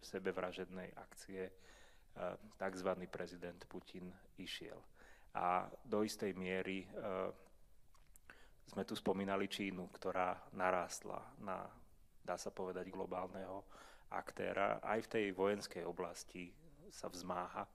[0.00, 1.52] sebevražednej akcie eh,
[2.56, 2.90] tzv.
[3.10, 4.08] prezident Putin
[4.40, 4.78] išiel.
[5.34, 6.88] A do istej miery eh,
[8.64, 11.68] sme tu spomínali Čínu, ktorá narástla na,
[12.24, 13.66] dá sa povedať, globálneho
[14.08, 14.80] aktéra.
[14.80, 16.48] Aj v tej vojenskej oblasti
[16.88, 17.66] sa vzmáha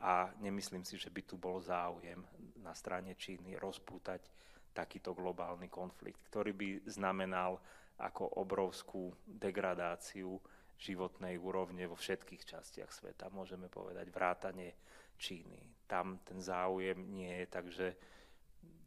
[0.00, 2.20] a nemyslím si, že by tu bol záujem
[2.64, 4.24] na strane Číny rozpútať
[4.72, 7.60] takýto globálny konflikt, ktorý by znamenal
[8.00, 10.40] ako obrovskú degradáciu
[10.80, 14.72] životnej úrovne vo všetkých častiach sveta, môžeme povedať, vrátanie
[15.20, 15.84] Číny.
[15.84, 17.86] Tam ten záujem nie je, takže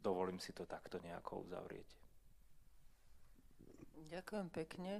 [0.02, 1.86] dovolím si to takto nejako uzavrieť.
[4.10, 4.92] Ďakujem pekne.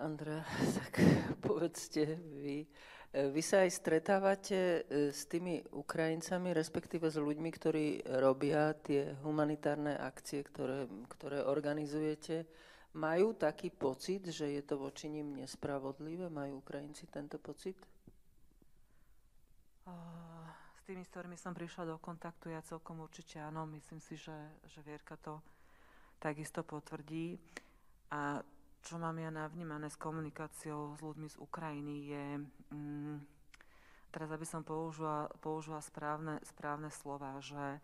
[0.00, 0.40] Andrea,
[0.80, 1.04] tak
[1.44, 2.64] povedzte vy,
[3.12, 4.80] vy sa aj stretávate e,
[5.12, 7.86] s tými Ukrajincami, respektíve s ľuďmi, ktorí
[8.24, 12.48] robia tie humanitárne akcie, ktoré, ktoré organizujete.
[12.96, 16.32] Majú taký pocit, že je to voči ním nespravodlivé?
[16.32, 17.76] Majú Ukrajinci tento pocit?
[20.76, 23.68] S tými, s ktorými som prišla do kontaktu, ja celkom určite áno.
[23.68, 24.34] Myslím si, že,
[24.72, 25.44] že Vierka to
[26.16, 27.36] takisto potvrdí.
[28.12, 28.40] A
[28.82, 32.26] čo mám ja navnímané s komunikáciou s ľuďmi z Ukrajiny je,
[32.74, 33.16] mm,
[34.10, 37.78] teraz aby som použila, použila správne, správne slova, že,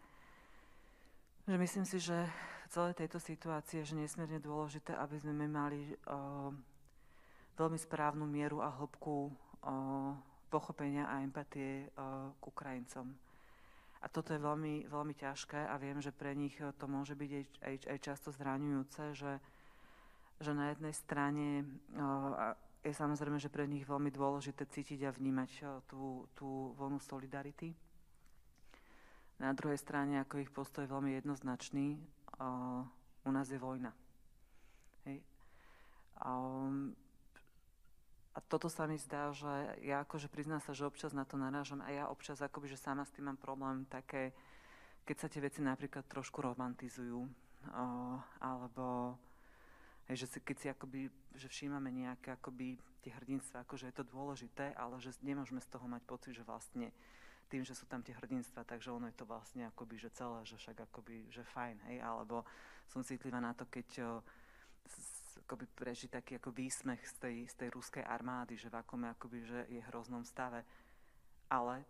[1.46, 2.26] že myslím si, že
[2.66, 6.52] v celej tejto situácii je nesmierne dôležité, aby sme mali o,
[7.56, 9.32] veľmi správnu mieru a hĺbku o,
[10.50, 13.06] pochopenia a empatie o, k Ukrajincom.
[14.02, 17.44] A toto je veľmi, veľmi ťažké a viem, že pre nich to môže byť aj,
[17.66, 19.42] aj, aj často zraňujúce, že,
[20.38, 21.66] že na jednej strane
[22.86, 27.74] je samozrejme, že pre nich veľmi dôležité cítiť a vnímať tú, tú vlnu solidarity.
[29.38, 31.98] Na druhej strane, ako ich postoj je veľmi jednoznačný,
[33.26, 33.90] u nás je vojna.
[35.06, 35.22] Hej.
[36.18, 36.94] Um,
[38.34, 39.50] a toto sa mi zdá, že
[39.82, 43.02] ja akože priznám sa, že občas na to narážam a ja občas akoby, že sama
[43.02, 44.30] s tým mám problém také,
[45.02, 47.26] keď sa tie veci napríklad trošku romantizujú,
[48.38, 49.18] alebo
[50.08, 51.00] hej, že si, keď si akoby,
[51.36, 55.86] že všímame nejaké akoby tie hrdinstva, akože je to dôležité, ale že nemôžeme z toho
[55.86, 56.90] mať pocit, že vlastne
[57.48, 60.60] tým, že sú tam tie hrdinstva, takže ono je to vlastne akoby, že celé, že
[60.60, 62.44] však akoby, že fajn, hej, alebo
[62.88, 64.20] som citlivá na to, keď
[65.48, 69.38] akoby prežiť taký ako výsmech z tej, z tej ruskej armády, že v akom akoby,
[69.48, 70.60] že je hroznom stave.
[71.48, 71.88] Ale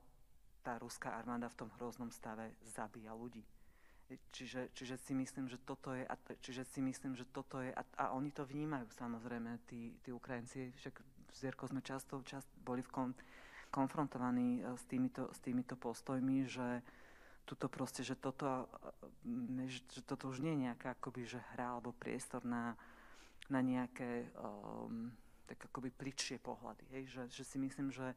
[0.63, 3.43] tá ruská armáda v tom hroznom stave zabíja ľudí.
[4.09, 7.83] Čiže, čiže si myslím, že toto je, a, čiže si myslím, že toto je, a,
[8.01, 10.95] a oni to vnímajú samozrejme, tí, tí Ukrajinci, však
[11.29, 13.11] s Jerko sme často, často boli v kon,
[13.69, 16.81] konfrontovaní e, s týmito, s týmito postojmi, že
[17.45, 18.65] tuto proste, že toto,
[19.29, 22.73] e, že toto už nie je nejaká akoby, že hra alebo priestor na,
[23.53, 25.13] na nejaké um,
[25.49, 26.85] tak akoby pličšie pohľady.
[26.93, 27.03] Hej?
[27.13, 28.13] Že, že si myslím, že,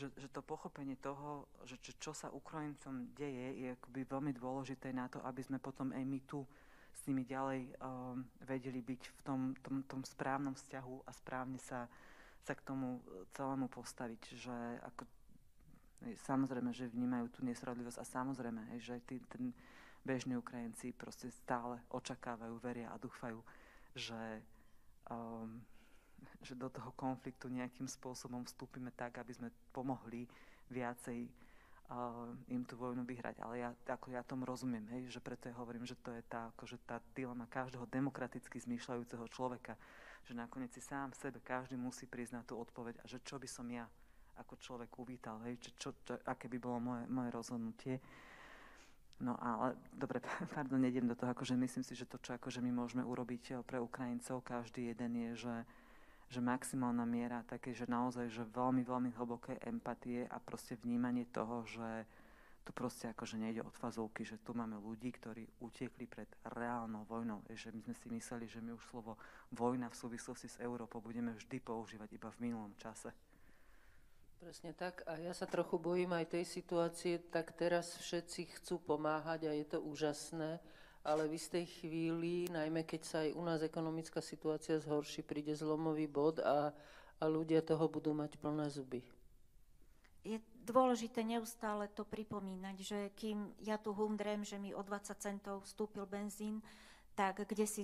[0.00, 4.96] že, že to pochopenie toho, že čo, čo sa Ukrajincom deje, je akoby veľmi dôležité
[4.96, 6.40] na to, aby sme potom aj my tu
[6.96, 11.84] s nimi ďalej um, vedeli byť v tom, tom, tom správnom vzťahu a správne sa,
[12.40, 13.04] sa k tomu
[13.36, 14.22] celému postaviť.
[14.40, 14.56] Že
[14.88, 15.02] ako,
[16.24, 19.52] samozrejme, že vnímajú tú nespravodlivosť a samozrejme, že tí, ten
[20.00, 23.38] bežní Ukrajinci proste stále očakávajú, veria a dúfajú,
[23.92, 24.40] že,
[25.12, 25.60] um,
[26.40, 30.24] že do toho konfliktu nejakým spôsobom vstúpime tak, aby sme pomohli
[30.70, 33.42] viacej uh, im tú vojnu vyhrať.
[33.42, 36.48] Ale ja, ako ja tomu rozumiem, hej, že preto ja hovorím, že to je tá,
[36.56, 39.74] akože tá dilema každého demokraticky zmýšľajúceho človeka,
[40.24, 43.66] že nakoniec si sám sebe každý musí priznať tú odpoveď a že čo by som
[43.68, 43.84] ja
[44.40, 48.00] ako človek uvítal, hej, čo, čo, čo, aké by bolo moje, moje rozhodnutie.
[49.20, 50.24] No ale, dobre,
[50.56, 53.54] pardon, nejdem do toho, akože myslím si, že to, čo akože my môžeme urobiť eh,
[53.60, 55.54] pre Ukrajincov, každý jeden je, že,
[56.30, 61.66] že maximálna miera také, že naozaj, že veľmi, veľmi hlboké empatie a proste vnímanie toho,
[61.66, 62.06] že
[62.62, 67.42] tu proste akože nejde od fazovky, že tu máme ľudí, ktorí utiekli pred reálnou vojnou.
[67.50, 69.18] Je, že my sme si mysleli, že my už slovo
[69.50, 73.10] vojna v súvislosti s Európou budeme vždy používať iba v minulom čase.
[74.38, 75.04] Presne tak.
[75.04, 79.66] A ja sa trochu bojím aj tej situácie, tak teraz všetci chcú pomáhať a je
[79.66, 80.62] to úžasné,
[81.00, 86.04] ale v istej chvíli, najmä keď sa aj u nás ekonomická situácia zhorší, príde zlomový
[86.04, 86.72] bod a,
[87.20, 89.00] a ľudia toho budú mať plné zuby.
[90.20, 90.36] Je
[90.68, 96.04] dôležité neustále to pripomínať, že kým ja tu humdrem, že mi o 20 centov vstúpil
[96.04, 96.60] benzín,
[97.16, 97.82] tak kde si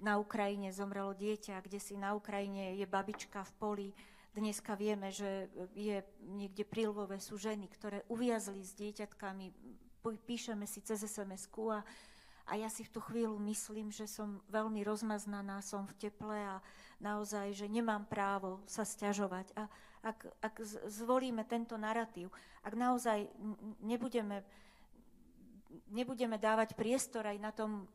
[0.00, 3.90] na Ukrajine zomrelo dieťa, kde si na Ukrajine je babička v poli,
[4.30, 9.50] Dneska vieme, že je niekde pri Lvove sú ženy, ktoré uviazli s dieťatkami,
[10.22, 11.82] píšeme si cez sms a,
[12.50, 16.58] a ja si v tú chvíľu myslím, že som veľmi rozmaznaná, som v teple a
[16.98, 19.54] naozaj, že nemám právo sa stiažovať.
[19.54, 19.70] A
[20.02, 20.54] ak, ak
[20.90, 22.34] zvolíme tento narratív,
[22.66, 23.30] ak naozaj
[23.78, 24.42] nebudeme
[25.90, 27.86] nebudeme dávať priestor aj na tom,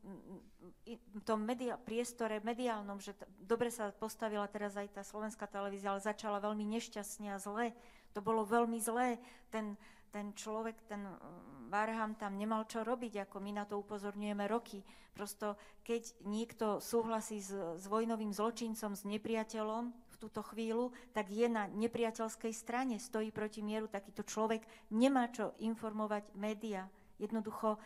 [1.27, 6.03] tom media, priestore mediálnom, že t- dobre sa postavila teraz aj tá slovenská televízia, ale
[6.03, 7.76] začala veľmi nešťastne a zle.
[8.15, 9.19] To bolo veľmi zlé.
[9.52, 9.76] Ten,
[10.15, 11.03] ten človek, ten
[11.67, 14.85] Varham tam nemal čo robiť, ako my na to upozorňujeme roky.
[15.15, 15.55] Prosto
[15.85, 21.69] keď niekto súhlasí s, s vojnovým zločincom, s nepriateľom v túto chvíľu, tak je na
[21.71, 27.79] nepriateľskej strane, stojí proti mieru, takýto človek nemá čo informovať média Jednoducho e,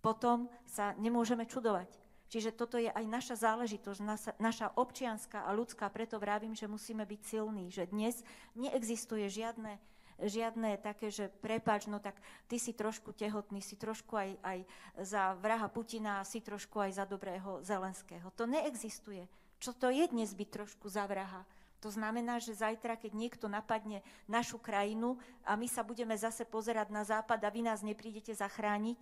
[0.00, 1.88] potom sa nemôžeme čudovať.
[2.30, 7.02] Čiže toto je aj naša záležitosť, naša, naša občianská a ľudská, preto vravím, že musíme
[7.02, 8.22] byť silní, že dnes
[8.54, 9.82] neexistuje žiadne,
[10.22, 12.16] žiadne také, že prepač, no tak
[12.46, 14.58] ty si trošku tehotný, si trošku aj, aj
[15.00, 18.28] za vraha Putina, si trošku aj za dobrého Zelenského.
[18.36, 19.24] To neexistuje.
[19.60, 21.44] Čo to je dnes byť trošku za vraha?
[21.80, 26.92] To znamená, že zajtra, keď niekto napadne našu krajinu a my sa budeme zase pozerať
[26.92, 29.00] na západ a vy nás neprídete zachrániť,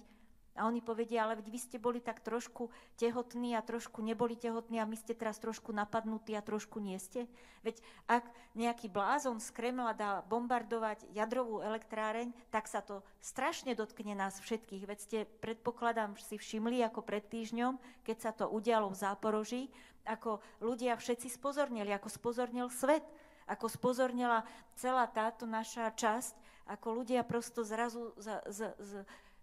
[0.58, 2.66] a oni povedia, ale vy ste boli tak trošku
[2.98, 7.30] tehotní a trošku neboli tehotní a my ste teraz trošku napadnutí a trošku nie ste.
[7.62, 7.78] Veď
[8.10, 8.26] ak
[8.58, 14.82] nejaký blázon z Kremla dá bombardovať jadrovú elektráreň, tak sa to strašne dotkne nás všetkých.
[14.82, 19.62] Veď ste, predpokladám, si všimli ako pred týždňom, keď sa to udialo v Záporoží,
[20.02, 23.06] ako ľudia všetci spozornili, ako spozornil svet,
[23.46, 24.42] ako spozornila
[24.74, 26.34] celá táto naša časť,
[26.68, 28.90] Ako ľudia prosto zrazu, z, z, z,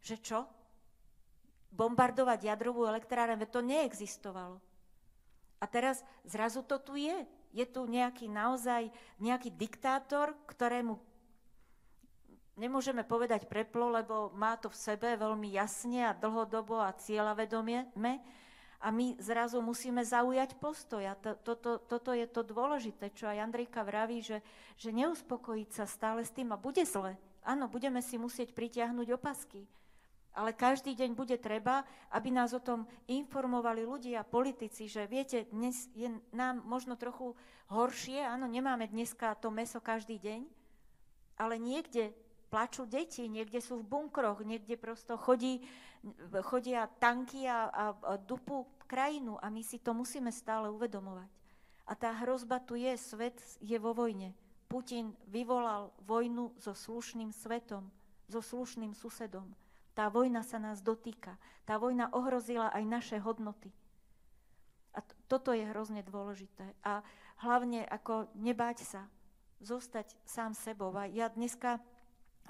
[0.05, 0.45] že čo?
[1.75, 4.63] Bombardovať jadrovú elektráreň, to neexistovalo.
[5.59, 7.27] A teraz zrazu to tu je.
[7.51, 10.99] Je tu nejaký naozaj, nejaký diktátor, ktorému
[12.55, 17.91] nemôžeme povedať preplo, lebo má to v sebe veľmi jasne a dlhodobo a cieľavedomie.
[18.83, 21.03] A my zrazu musíme zaujať postoj.
[21.03, 24.43] A to, to, to, toto je to dôležité, čo aj Andrejka vraví, že,
[24.75, 27.15] že neuspokojiť sa stále s tým a bude zle.
[27.45, 29.63] Áno, budeme si musieť pritiahnuť opasky.
[30.35, 35.87] Ale každý deň bude treba, aby nás o tom informovali ľudia, politici, že viete, dnes
[35.95, 37.31] je nám možno trochu
[37.71, 40.43] horšie, áno, nemáme dneska to meso každý deň,
[41.39, 42.11] ale niekde
[42.51, 45.63] plačú deti, niekde sú v bunkroch, niekde prosto chodí,
[46.45, 51.29] chodia tanky a, a, a dupu krajinu a my si to musíme stále uvedomovať.
[51.85, 54.33] A tá hrozba tu je, svet je vo vojne.
[54.65, 57.85] Putin vyvolal vojnu so slušným svetom,
[58.25, 59.45] so slušným susedom.
[59.95, 61.39] Tá vojna sa nás dotýka.
[61.63, 63.71] Tá vojna ohrozila aj naše hodnoty.
[64.91, 66.75] A t- toto je hrozne dôležité.
[66.83, 66.99] A
[67.39, 69.01] hlavne ako nebáť sa,
[69.63, 70.91] zostať sám sebou.
[70.99, 71.79] A ja dneska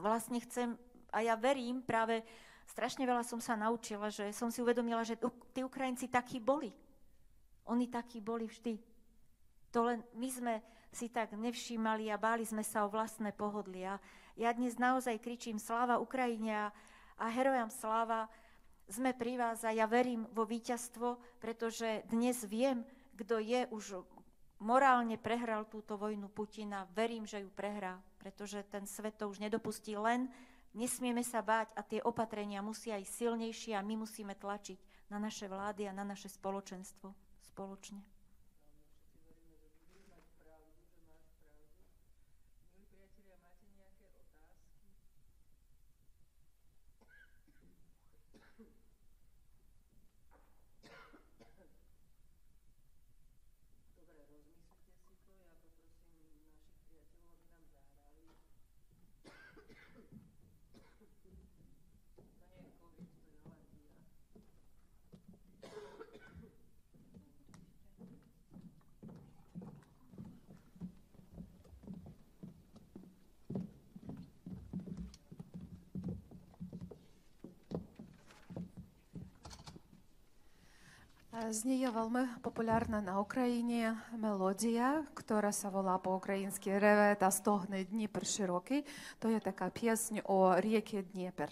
[0.01, 0.73] vlastne chcem,
[1.13, 2.26] a ja verím práve,
[2.65, 5.15] strašne veľa som sa naučila, že som si uvedomila, že
[5.53, 6.73] tí Ukrajinci takí boli.
[7.69, 8.77] Oni takí boli vždy.
[9.73, 10.53] To len my sme
[10.95, 13.99] si tak nevšímali a báli sme sa o vlastné pohodlia.
[14.39, 16.65] Ja dnes naozaj kričím sláva Ukrajine a,
[17.19, 18.27] a herojam sláva.
[18.85, 22.85] Sme pri vás a ja verím vo víťazstvo, pretože dnes viem,
[23.17, 24.05] kto je už
[24.61, 26.85] morálne prehral túto vojnu Putina.
[26.93, 30.25] Verím, že ju prehrá pretože ten svet to už nedopustí len.
[30.73, 34.81] Nesmieme sa báť a tie opatrenia musia ísť silnejšie a my musíme tlačiť
[35.13, 37.13] na naše vlády a na naše spoločenstvo
[37.53, 38.14] spoločne.
[81.49, 81.88] Z niej
[82.41, 88.85] популярна на Україні мелодія, melódia, савола sa volá по-українськи «Ревета стогне Дніпр широкий».
[89.19, 91.49] То є така пісня о ріки Дніпер.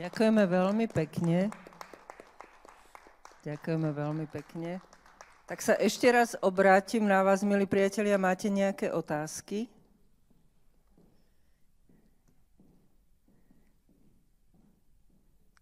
[0.00, 1.52] Ďakujeme veľmi pekne.
[3.44, 4.80] Ďakujeme veľmi pekne.
[5.44, 8.16] Tak sa ešte raz obrátim na vás, milí priatelia.
[8.16, 9.68] Máte nejaké otázky?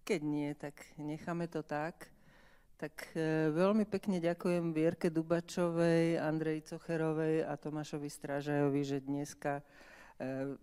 [0.07, 2.07] Keď nie, tak necháme to tak.
[2.79, 9.67] Tak e, veľmi pekne ďakujem Vierke Dubačovej, Andrej Cocherovej a Tomášovi Strážajovi, že dneska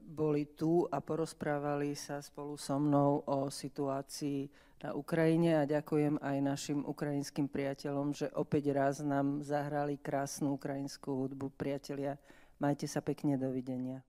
[0.04, 4.52] boli tu a porozprávali sa spolu so mnou o situácii
[4.86, 11.26] na Ukrajine a ďakujem aj našim ukrajinským priateľom, že opäť raz nám zahrali krásnu ukrajinskú
[11.26, 11.50] hudbu.
[11.58, 12.22] Priatelia,
[12.62, 14.06] majte sa pekne, dovidenia.